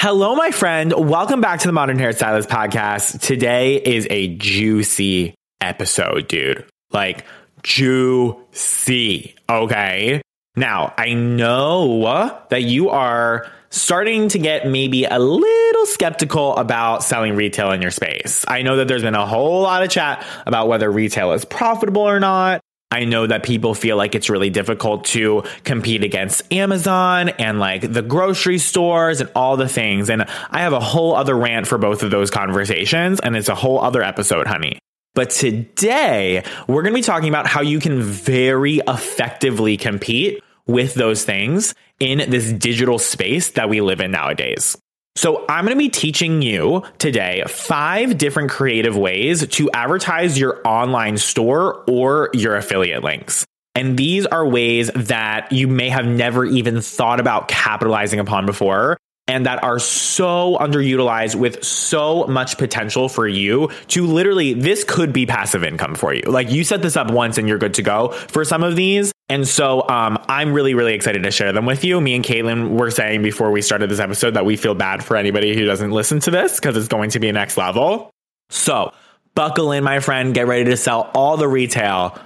Hello, 0.00 0.36
my 0.36 0.52
friend. 0.52 0.92
Welcome 0.96 1.40
back 1.40 1.58
to 1.58 1.66
the 1.66 1.72
Modern 1.72 1.98
Hairstylist 1.98 2.46
podcast. 2.46 3.20
Today 3.20 3.74
is 3.74 4.06
a 4.10 4.28
juicy 4.36 5.34
episode, 5.60 6.28
dude. 6.28 6.64
Like, 6.92 7.24
juicy. 7.64 9.34
Okay. 9.50 10.22
Now, 10.54 10.94
I 10.96 11.14
know 11.14 12.38
that 12.48 12.62
you 12.62 12.90
are 12.90 13.50
starting 13.70 14.28
to 14.28 14.38
get 14.38 14.68
maybe 14.68 15.04
a 15.04 15.18
little 15.18 15.86
skeptical 15.86 16.56
about 16.56 17.02
selling 17.02 17.34
retail 17.34 17.72
in 17.72 17.82
your 17.82 17.90
space. 17.90 18.44
I 18.46 18.62
know 18.62 18.76
that 18.76 18.86
there's 18.86 19.02
been 19.02 19.16
a 19.16 19.26
whole 19.26 19.62
lot 19.62 19.82
of 19.82 19.90
chat 19.90 20.24
about 20.46 20.68
whether 20.68 20.88
retail 20.88 21.32
is 21.32 21.44
profitable 21.44 22.02
or 22.02 22.20
not. 22.20 22.60
I 22.90 23.04
know 23.04 23.26
that 23.26 23.42
people 23.42 23.74
feel 23.74 23.96
like 23.96 24.14
it's 24.14 24.30
really 24.30 24.48
difficult 24.48 25.04
to 25.06 25.42
compete 25.64 26.02
against 26.02 26.50
Amazon 26.52 27.28
and 27.28 27.58
like 27.58 27.92
the 27.92 28.00
grocery 28.00 28.58
stores 28.58 29.20
and 29.20 29.30
all 29.34 29.58
the 29.58 29.68
things. 29.68 30.08
And 30.08 30.24
I 30.50 30.60
have 30.60 30.72
a 30.72 30.80
whole 30.80 31.14
other 31.14 31.36
rant 31.36 31.66
for 31.66 31.76
both 31.76 32.02
of 32.02 32.10
those 32.10 32.30
conversations, 32.30 33.20
and 33.20 33.36
it's 33.36 33.50
a 33.50 33.54
whole 33.54 33.80
other 33.80 34.02
episode, 34.02 34.46
honey. 34.46 34.78
But 35.14 35.30
today, 35.30 36.44
we're 36.66 36.82
going 36.82 36.94
to 36.94 36.98
be 36.98 37.02
talking 37.02 37.28
about 37.28 37.46
how 37.46 37.60
you 37.60 37.80
can 37.80 38.00
very 38.00 38.80
effectively 38.88 39.76
compete 39.76 40.42
with 40.66 40.94
those 40.94 41.24
things 41.24 41.74
in 41.98 42.30
this 42.30 42.52
digital 42.52 42.98
space 42.98 43.50
that 43.52 43.68
we 43.68 43.80
live 43.80 44.00
in 44.00 44.12
nowadays. 44.12 44.76
So 45.18 45.44
I'm 45.48 45.64
going 45.64 45.76
to 45.76 45.78
be 45.78 45.88
teaching 45.88 46.42
you 46.42 46.84
today 46.98 47.42
five 47.48 48.18
different 48.18 48.50
creative 48.50 48.96
ways 48.96 49.44
to 49.44 49.68
advertise 49.72 50.38
your 50.38 50.60
online 50.64 51.18
store 51.18 51.82
or 51.88 52.30
your 52.34 52.54
affiliate 52.54 53.02
links. 53.02 53.44
And 53.74 53.96
these 53.96 54.26
are 54.26 54.46
ways 54.46 54.92
that 54.94 55.50
you 55.50 55.66
may 55.66 55.88
have 55.88 56.06
never 56.06 56.44
even 56.44 56.80
thought 56.80 57.18
about 57.18 57.48
capitalizing 57.48 58.20
upon 58.20 58.46
before 58.46 58.96
and 59.28 59.46
that 59.46 59.62
are 59.62 59.78
so 59.78 60.56
underutilized 60.58 61.36
with 61.36 61.62
so 61.62 62.26
much 62.26 62.58
potential 62.58 63.08
for 63.08 63.28
you 63.28 63.70
to 63.88 64.06
literally, 64.06 64.54
this 64.54 64.82
could 64.84 65.12
be 65.12 65.26
passive 65.26 65.62
income 65.62 65.94
for 65.94 66.14
you. 66.14 66.22
Like 66.22 66.50
you 66.50 66.64
set 66.64 66.82
this 66.82 66.96
up 66.96 67.10
once 67.10 67.38
and 67.38 67.46
you're 67.46 67.58
good 67.58 67.74
to 67.74 67.82
go 67.82 68.08
for 68.08 68.44
some 68.44 68.62
of 68.62 68.74
these. 68.74 69.12
And 69.28 69.46
so 69.46 69.86
um, 69.88 70.18
I'm 70.28 70.54
really, 70.54 70.72
really 70.72 70.94
excited 70.94 71.22
to 71.22 71.30
share 71.30 71.52
them 71.52 71.66
with 71.66 71.84
you. 71.84 72.00
Me 72.00 72.14
and 72.14 72.24
Caitlin 72.24 72.70
were 72.70 72.90
saying 72.90 73.22
before 73.22 73.50
we 73.50 73.60
started 73.60 73.90
this 73.90 74.00
episode 74.00 74.32
that 74.32 74.46
we 74.46 74.56
feel 74.56 74.74
bad 74.74 75.04
for 75.04 75.16
anybody 75.16 75.54
who 75.54 75.66
doesn't 75.66 75.90
listen 75.90 76.20
to 76.20 76.30
this 76.30 76.58
because 76.58 76.76
it's 76.76 76.88
going 76.88 77.10
to 77.10 77.20
be 77.20 77.30
next 77.30 77.58
level. 77.58 78.10
So 78.48 78.92
buckle 79.34 79.72
in, 79.72 79.84
my 79.84 80.00
friend. 80.00 80.32
Get 80.32 80.46
ready 80.46 80.64
to 80.64 80.76
sell 80.78 81.10
all 81.14 81.36
the 81.36 81.48
retail. 81.48 82.18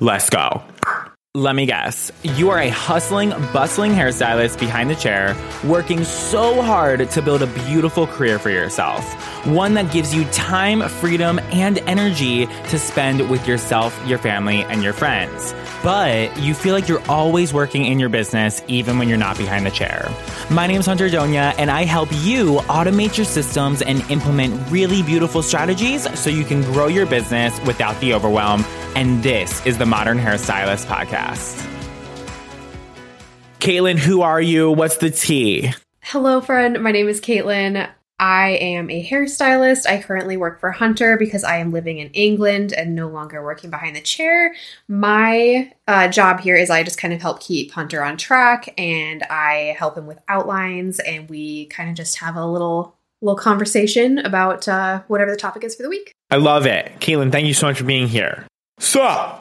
Let's 0.00 0.28
go. 0.28 0.62
Let 1.36 1.56
me 1.56 1.66
guess. 1.66 2.12
You 2.22 2.50
are 2.50 2.60
a 2.60 2.68
hustling, 2.68 3.30
bustling 3.52 3.90
hairstylist 3.90 4.60
behind 4.60 4.88
the 4.88 4.94
chair, 4.94 5.36
working 5.64 6.04
so 6.04 6.62
hard 6.62 7.10
to 7.10 7.22
build 7.22 7.42
a 7.42 7.48
beautiful 7.66 8.06
career 8.06 8.38
for 8.38 8.50
yourself. 8.50 9.04
One 9.44 9.74
that 9.74 9.90
gives 9.90 10.14
you 10.14 10.26
time, 10.26 10.88
freedom, 10.88 11.40
and 11.50 11.78
energy 11.88 12.46
to 12.46 12.78
spend 12.78 13.28
with 13.28 13.48
yourself, 13.48 14.00
your 14.06 14.18
family, 14.18 14.62
and 14.62 14.84
your 14.84 14.92
friends. 14.92 15.52
But 15.82 16.38
you 16.38 16.54
feel 16.54 16.72
like 16.72 16.86
you're 16.86 17.04
always 17.10 17.52
working 17.52 17.84
in 17.84 17.98
your 17.98 18.10
business, 18.10 18.62
even 18.68 18.96
when 19.00 19.08
you're 19.08 19.18
not 19.18 19.36
behind 19.36 19.66
the 19.66 19.72
chair. 19.72 20.08
My 20.52 20.68
name 20.68 20.78
is 20.78 20.86
Hunter 20.86 21.08
Donia, 21.08 21.52
and 21.58 21.68
I 21.68 21.82
help 21.82 22.10
you 22.12 22.58
automate 22.68 23.16
your 23.16 23.26
systems 23.26 23.82
and 23.82 24.08
implement 24.08 24.70
really 24.70 25.02
beautiful 25.02 25.42
strategies 25.42 26.06
so 26.16 26.30
you 26.30 26.44
can 26.44 26.62
grow 26.62 26.86
your 26.86 27.06
business 27.06 27.60
without 27.66 28.00
the 28.00 28.14
overwhelm 28.14 28.64
and 28.94 29.22
this 29.22 29.64
is 29.66 29.78
the 29.78 29.86
Modern 29.86 30.18
Hairstylist 30.18 30.86
Podcast. 30.86 31.68
Caitlin, 33.58 33.98
who 33.98 34.22
are 34.22 34.40
you? 34.40 34.70
What's 34.70 34.98
the 34.98 35.10
tea? 35.10 35.72
Hello, 36.02 36.40
friend. 36.40 36.82
My 36.82 36.92
name 36.92 37.08
is 37.08 37.20
Caitlin. 37.20 37.88
I 38.20 38.50
am 38.50 38.90
a 38.90 39.04
hairstylist. 39.04 39.86
I 39.86 40.00
currently 40.00 40.36
work 40.36 40.60
for 40.60 40.70
Hunter 40.70 41.16
because 41.16 41.42
I 41.42 41.56
am 41.56 41.72
living 41.72 41.98
in 41.98 42.10
England 42.10 42.72
and 42.72 42.94
no 42.94 43.08
longer 43.08 43.42
working 43.42 43.70
behind 43.70 43.96
the 43.96 44.00
chair. 44.00 44.54
My 44.86 45.72
uh, 45.88 46.08
job 46.08 46.40
here 46.40 46.54
is 46.54 46.70
I 46.70 46.84
just 46.84 46.98
kind 46.98 47.12
of 47.12 47.20
help 47.20 47.40
keep 47.40 47.72
Hunter 47.72 48.04
on 48.04 48.16
track 48.16 48.72
and 48.78 49.24
I 49.24 49.74
help 49.78 49.98
him 49.98 50.06
with 50.06 50.20
outlines 50.28 51.00
and 51.00 51.28
we 51.28 51.66
kind 51.66 51.90
of 51.90 51.96
just 51.96 52.18
have 52.18 52.36
a 52.36 52.46
little 52.46 52.96
little 53.20 53.36
conversation 53.36 54.18
about 54.18 54.68
uh, 54.68 55.02
whatever 55.08 55.30
the 55.30 55.36
topic 55.36 55.64
is 55.64 55.74
for 55.74 55.82
the 55.82 55.88
week. 55.88 56.12
I 56.30 56.36
love 56.36 56.66
it. 56.66 56.92
Caitlin, 57.00 57.32
thank 57.32 57.46
you 57.46 57.54
so 57.54 57.66
much 57.66 57.78
for 57.78 57.84
being 57.84 58.06
here. 58.06 58.46
So, 58.78 59.38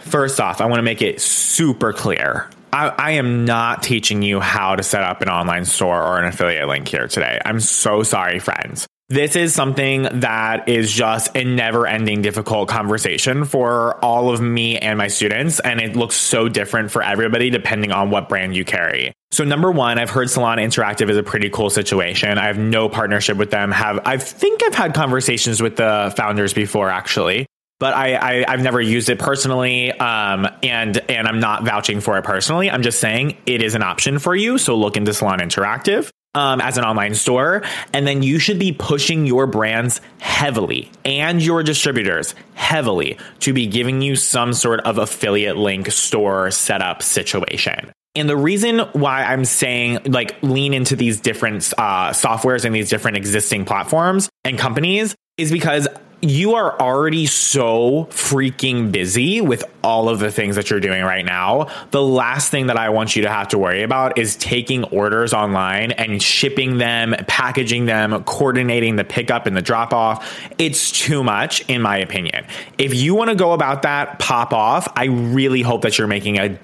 first 0.00 0.40
off, 0.40 0.60
I 0.60 0.66
want 0.66 0.78
to 0.78 0.82
make 0.82 1.02
it 1.02 1.20
super 1.20 1.92
clear. 1.92 2.50
I, 2.72 2.88
I, 2.88 3.10
am 3.12 3.44
not 3.44 3.82
teaching 3.82 4.22
you 4.22 4.40
how 4.40 4.76
to 4.76 4.82
set 4.82 5.02
up 5.02 5.22
an 5.22 5.28
online 5.28 5.64
store 5.64 6.02
or 6.02 6.18
an 6.18 6.26
affiliate 6.26 6.68
link 6.68 6.86
here 6.86 7.08
today. 7.08 7.40
I'm 7.44 7.60
so 7.60 8.02
sorry, 8.02 8.38
friends. 8.38 8.86
This 9.08 9.36
is 9.36 9.54
something 9.54 10.02
that 10.20 10.68
is 10.68 10.92
just 10.92 11.34
a 11.34 11.42
never 11.42 11.86
ending 11.86 12.20
difficult 12.20 12.68
conversation 12.68 13.46
for 13.46 13.96
all 14.04 14.30
of 14.30 14.42
me 14.42 14.76
and 14.76 14.98
my 14.98 15.08
students. 15.08 15.60
And 15.60 15.80
it 15.80 15.96
looks 15.96 16.14
so 16.14 16.50
different 16.50 16.90
for 16.90 17.02
everybody 17.02 17.48
depending 17.48 17.90
on 17.90 18.10
what 18.10 18.28
brand 18.28 18.54
you 18.54 18.66
carry. 18.66 19.14
So 19.30 19.44
number 19.44 19.72
one, 19.72 19.98
I've 19.98 20.10
heard 20.10 20.28
Salon 20.28 20.58
Interactive 20.58 21.08
is 21.08 21.16
a 21.16 21.22
pretty 21.22 21.48
cool 21.48 21.70
situation. 21.70 22.36
I 22.36 22.44
have 22.48 22.58
no 22.58 22.90
partnership 22.90 23.38
with 23.38 23.50
them. 23.50 23.72
Have 23.72 24.00
I 24.04 24.18
think 24.18 24.62
I've 24.62 24.74
had 24.74 24.92
conversations 24.92 25.62
with 25.62 25.76
the 25.76 26.12
founders 26.14 26.52
before 26.52 26.90
actually 26.90 27.46
but 27.78 27.94
I, 27.94 28.44
I 28.44 28.50
have 28.50 28.62
never 28.62 28.80
used 28.80 29.08
it 29.08 29.18
personally, 29.18 29.92
um, 29.92 30.48
and 30.62 30.98
and 31.10 31.28
I'm 31.28 31.40
not 31.40 31.64
vouching 31.64 32.00
for 32.00 32.18
it 32.18 32.24
personally. 32.24 32.70
I'm 32.70 32.82
just 32.82 33.00
saying 33.00 33.36
it 33.46 33.62
is 33.62 33.74
an 33.74 33.82
option 33.82 34.18
for 34.18 34.34
you. 34.34 34.58
So 34.58 34.76
look 34.76 34.96
into 34.96 35.14
Salon 35.14 35.38
Interactive. 35.38 36.10
Um, 36.34 36.60
as 36.60 36.76
an 36.76 36.84
online 36.84 37.14
store, 37.14 37.62
and 37.92 38.06
then 38.06 38.22
you 38.22 38.38
should 38.38 38.58
be 38.58 38.70
pushing 38.70 39.24
your 39.26 39.46
brands 39.46 40.00
heavily 40.18 40.92
and 41.04 41.42
your 41.42 41.62
distributors 41.62 42.34
heavily 42.54 43.18
to 43.40 43.54
be 43.54 43.66
giving 43.66 44.02
you 44.02 44.14
some 44.14 44.52
sort 44.52 44.80
of 44.80 44.98
affiliate 44.98 45.56
link 45.56 45.90
store 45.90 46.50
setup 46.50 47.02
situation. 47.02 47.90
And 48.14 48.28
the 48.28 48.36
reason 48.36 48.80
why 48.92 49.24
I'm 49.24 49.44
saying 49.44 50.00
like 50.04 50.40
lean 50.42 50.74
into 50.74 50.96
these 50.96 51.20
different 51.20 51.72
uh, 51.78 52.10
softwares 52.10 52.64
and 52.64 52.74
these 52.74 52.90
different 52.90 53.16
existing 53.16 53.64
platforms 53.64 54.28
and 54.44 54.58
companies 54.58 55.14
is 55.38 55.50
because 55.50 55.88
you 56.20 56.54
are 56.54 56.78
already 56.80 57.26
so 57.26 58.06
freaking 58.10 58.90
busy 58.90 59.40
with 59.40 59.62
all 59.84 60.08
of 60.08 60.18
the 60.18 60.32
things 60.32 60.56
that 60.56 60.68
you're 60.68 60.80
doing 60.80 61.04
right 61.04 61.24
now. 61.24 61.68
The 61.92 62.02
last 62.02 62.50
thing 62.50 62.66
that 62.66 62.76
I 62.76 62.88
want 62.88 63.14
you 63.14 63.22
to 63.22 63.28
have 63.28 63.48
to 63.48 63.58
worry 63.58 63.82
about 63.82 64.18
is 64.18 64.34
taking 64.36 64.84
orders 64.84 65.32
online 65.32 65.92
and 65.92 66.20
shipping 66.20 66.78
them, 66.78 67.14
packaging 67.28 67.86
them, 67.86 68.24
coordinating 68.24 68.96
the 68.96 69.04
pickup 69.04 69.46
and 69.46 69.56
the 69.56 69.62
drop 69.62 69.92
off. 69.92 70.50
It's 70.58 70.90
too 70.90 71.22
much, 71.22 71.60
in 71.68 71.82
my 71.82 71.98
opinion. 71.98 72.46
If 72.78 72.94
you 72.94 73.14
want 73.14 73.30
to 73.30 73.36
go 73.36 73.52
about 73.52 73.82
that, 73.82 74.18
pop 74.18 74.52
off. 74.52 74.88
I 74.96 75.04
really 75.04 75.62
hope 75.62 75.82
that 75.82 75.98
you're 75.98 76.08
making 76.08 76.38
a 76.38 76.58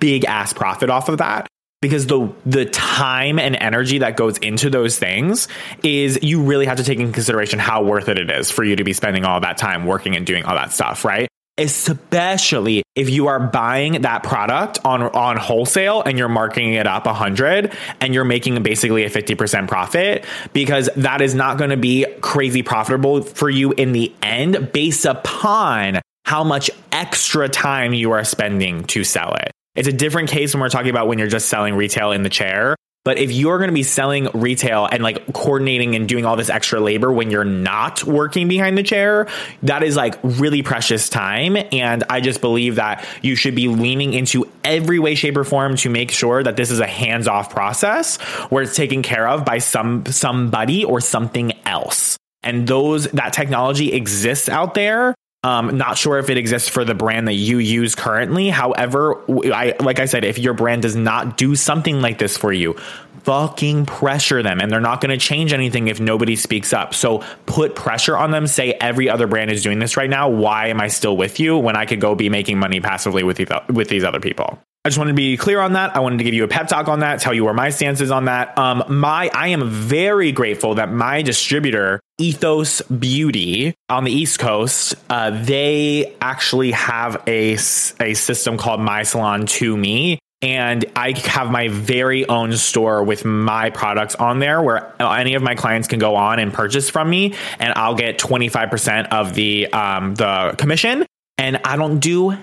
big 0.00 0.24
ass 0.24 0.52
profit 0.52 0.90
off 0.90 1.08
of 1.08 1.18
that 1.18 1.48
because 1.80 2.06
the 2.06 2.32
the 2.44 2.64
time 2.66 3.38
and 3.38 3.56
energy 3.56 3.98
that 3.98 4.16
goes 4.16 4.38
into 4.38 4.70
those 4.70 4.98
things 4.98 5.48
is 5.82 6.18
you 6.22 6.42
really 6.42 6.66
have 6.66 6.78
to 6.78 6.84
take 6.84 6.98
in 6.98 7.12
consideration 7.12 7.58
how 7.58 7.82
worth 7.82 8.08
it 8.08 8.18
it 8.18 8.30
is 8.30 8.50
for 8.50 8.64
you 8.64 8.76
to 8.76 8.84
be 8.84 8.92
spending 8.92 9.24
all 9.24 9.40
that 9.40 9.58
time 9.58 9.86
working 9.86 10.16
and 10.16 10.26
doing 10.26 10.44
all 10.44 10.54
that 10.54 10.72
stuff, 10.72 11.04
right? 11.04 11.28
Especially 11.56 12.84
if 12.94 13.10
you 13.10 13.26
are 13.26 13.40
buying 13.40 14.02
that 14.02 14.22
product 14.22 14.78
on 14.84 15.02
on 15.02 15.36
wholesale 15.36 16.02
and 16.02 16.18
you're 16.18 16.28
marking 16.28 16.74
it 16.74 16.86
up 16.86 17.06
100 17.06 17.72
and 18.00 18.14
you're 18.14 18.24
making 18.24 18.60
basically 18.62 19.04
a 19.04 19.10
50% 19.10 19.66
profit 19.68 20.24
because 20.52 20.88
that 20.96 21.20
is 21.20 21.34
not 21.34 21.58
going 21.58 21.70
to 21.70 21.76
be 21.76 22.06
crazy 22.20 22.62
profitable 22.62 23.22
for 23.22 23.50
you 23.50 23.72
in 23.72 23.92
the 23.92 24.12
end 24.22 24.72
based 24.72 25.04
upon 25.04 26.00
how 26.24 26.44
much 26.44 26.70
extra 26.92 27.48
time 27.48 27.92
you 27.94 28.12
are 28.12 28.24
spending 28.24 28.84
to 28.84 29.02
sell 29.02 29.34
it. 29.34 29.50
It's 29.78 29.86
a 29.86 29.92
different 29.92 30.28
case 30.28 30.52
when 30.52 30.60
we're 30.60 30.70
talking 30.70 30.90
about 30.90 31.06
when 31.06 31.20
you're 31.20 31.28
just 31.28 31.48
selling 31.48 31.76
retail 31.76 32.10
in 32.10 32.24
the 32.24 32.28
chair. 32.28 32.74
But 33.04 33.16
if 33.18 33.30
you're 33.30 33.58
going 33.58 33.70
to 33.70 33.74
be 33.74 33.84
selling 33.84 34.28
retail 34.34 34.86
and 34.86 35.04
like 35.04 35.32
coordinating 35.32 35.94
and 35.94 36.08
doing 36.08 36.26
all 36.26 36.34
this 36.34 36.50
extra 36.50 36.80
labor 36.80 37.12
when 37.12 37.30
you're 37.30 37.44
not 37.44 38.02
working 38.02 38.48
behind 38.48 38.76
the 38.76 38.82
chair, 38.82 39.28
that 39.62 39.84
is 39.84 39.94
like 39.94 40.18
really 40.24 40.62
precious 40.64 41.08
time. 41.08 41.56
And 41.70 42.02
I 42.10 42.20
just 42.20 42.40
believe 42.40 42.74
that 42.74 43.06
you 43.22 43.36
should 43.36 43.54
be 43.54 43.68
leaning 43.68 44.14
into 44.14 44.50
every 44.64 44.98
way, 44.98 45.14
shape, 45.14 45.36
or 45.36 45.44
form 45.44 45.76
to 45.76 45.90
make 45.90 46.10
sure 46.10 46.42
that 46.42 46.56
this 46.56 46.72
is 46.72 46.80
a 46.80 46.86
hands 46.86 47.28
off 47.28 47.48
process 47.48 48.16
where 48.50 48.64
it's 48.64 48.74
taken 48.74 49.02
care 49.02 49.28
of 49.28 49.44
by 49.44 49.58
some 49.58 50.04
somebody 50.06 50.84
or 50.84 51.00
something 51.00 51.52
else. 51.66 52.16
And 52.42 52.66
those 52.66 53.04
that 53.12 53.32
technology 53.32 53.92
exists 53.92 54.48
out 54.48 54.74
there 54.74 55.14
um, 55.44 55.76
not 55.76 55.96
sure 55.96 56.18
if 56.18 56.30
it 56.30 56.36
exists 56.36 56.68
for 56.68 56.84
the 56.84 56.94
brand 56.94 57.28
that 57.28 57.34
you 57.34 57.58
use 57.58 57.94
currently. 57.94 58.48
However, 58.48 59.22
I 59.52 59.74
like 59.80 60.00
I 60.00 60.06
said, 60.06 60.24
if 60.24 60.38
your 60.38 60.54
brand 60.54 60.82
does 60.82 60.96
not 60.96 61.36
do 61.36 61.54
something 61.54 62.00
like 62.00 62.18
this 62.18 62.36
for 62.36 62.52
you, 62.52 62.74
fucking 63.22 63.86
pressure 63.86 64.42
them, 64.42 64.60
and 64.60 64.72
they're 64.72 64.80
not 64.80 65.00
going 65.00 65.10
to 65.10 65.24
change 65.24 65.52
anything 65.52 65.88
if 65.88 66.00
nobody 66.00 66.34
speaks 66.34 66.72
up. 66.72 66.94
So 66.94 67.22
put 67.46 67.76
pressure 67.76 68.16
on 68.16 68.30
them. 68.30 68.46
Say 68.46 68.72
every 68.72 69.08
other 69.08 69.26
brand 69.26 69.50
is 69.50 69.62
doing 69.62 69.78
this 69.78 69.96
right 69.96 70.10
now. 70.10 70.28
Why 70.28 70.68
am 70.68 70.80
I 70.80 70.88
still 70.88 71.16
with 71.16 71.38
you 71.38 71.56
when 71.56 71.76
I 71.76 71.86
could 71.86 72.00
go 72.00 72.14
be 72.14 72.28
making 72.28 72.58
money 72.58 72.80
passively 72.80 73.22
with 73.22 73.36
these, 73.36 73.48
with 73.68 73.88
these 73.88 74.02
other 74.02 74.20
people? 74.20 74.58
I 74.84 74.88
just 74.88 74.98
wanted 74.98 75.10
to 75.12 75.16
be 75.16 75.36
clear 75.36 75.60
on 75.60 75.74
that. 75.74 75.94
I 75.94 76.00
wanted 76.00 76.18
to 76.18 76.24
give 76.24 76.34
you 76.34 76.44
a 76.44 76.48
pep 76.48 76.68
talk 76.68 76.88
on 76.88 77.00
that, 77.00 77.20
tell 77.20 77.34
you 77.34 77.44
where 77.44 77.52
my 77.52 77.68
stance 77.68 78.00
is 78.00 78.10
on 78.10 78.24
that. 78.24 78.56
Um, 78.56 78.82
my, 78.88 79.30
I 79.34 79.48
am 79.48 79.68
very 79.68 80.32
grateful 80.32 80.76
that 80.76 80.90
my 80.90 81.20
distributor, 81.20 82.00
Ethos 82.18 82.82
Beauty 82.82 83.74
on 83.88 84.04
the 84.04 84.12
East 84.12 84.38
Coast, 84.38 84.94
uh, 85.08 85.30
they 85.30 86.16
actually 86.20 86.72
have 86.72 87.22
a, 87.26 87.52
a 87.54 88.14
system 88.14 88.58
called 88.58 88.80
My 88.80 89.04
Salon 89.04 89.46
to 89.46 89.76
Me. 89.76 90.18
And 90.40 90.84
I 90.94 91.18
have 91.18 91.50
my 91.50 91.66
very 91.66 92.28
own 92.28 92.52
store 92.52 93.02
with 93.02 93.24
my 93.24 93.70
products 93.70 94.14
on 94.14 94.38
there 94.38 94.62
where 94.62 94.94
any 95.00 95.34
of 95.34 95.42
my 95.42 95.56
clients 95.56 95.88
can 95.88 95.98
go 95.98 96.14
on 96.14 96.38
and 96.38 96.52
purchase 96.52 96.88
from 96.88 97.10
me 97.10 97.34
and 97.58 97.72
I'll 97.74 97.96
get 97.96 98.18
25% 98.18 99.08
of 99.08 99.34
the, 99.34 99.66
um, 99.72 100.14
the 100.14 100.54
commission. 100.56 101.04
And 101.38 101.60
I 101.64 101.76
don't 101.76 101.98
do 101.98 102.36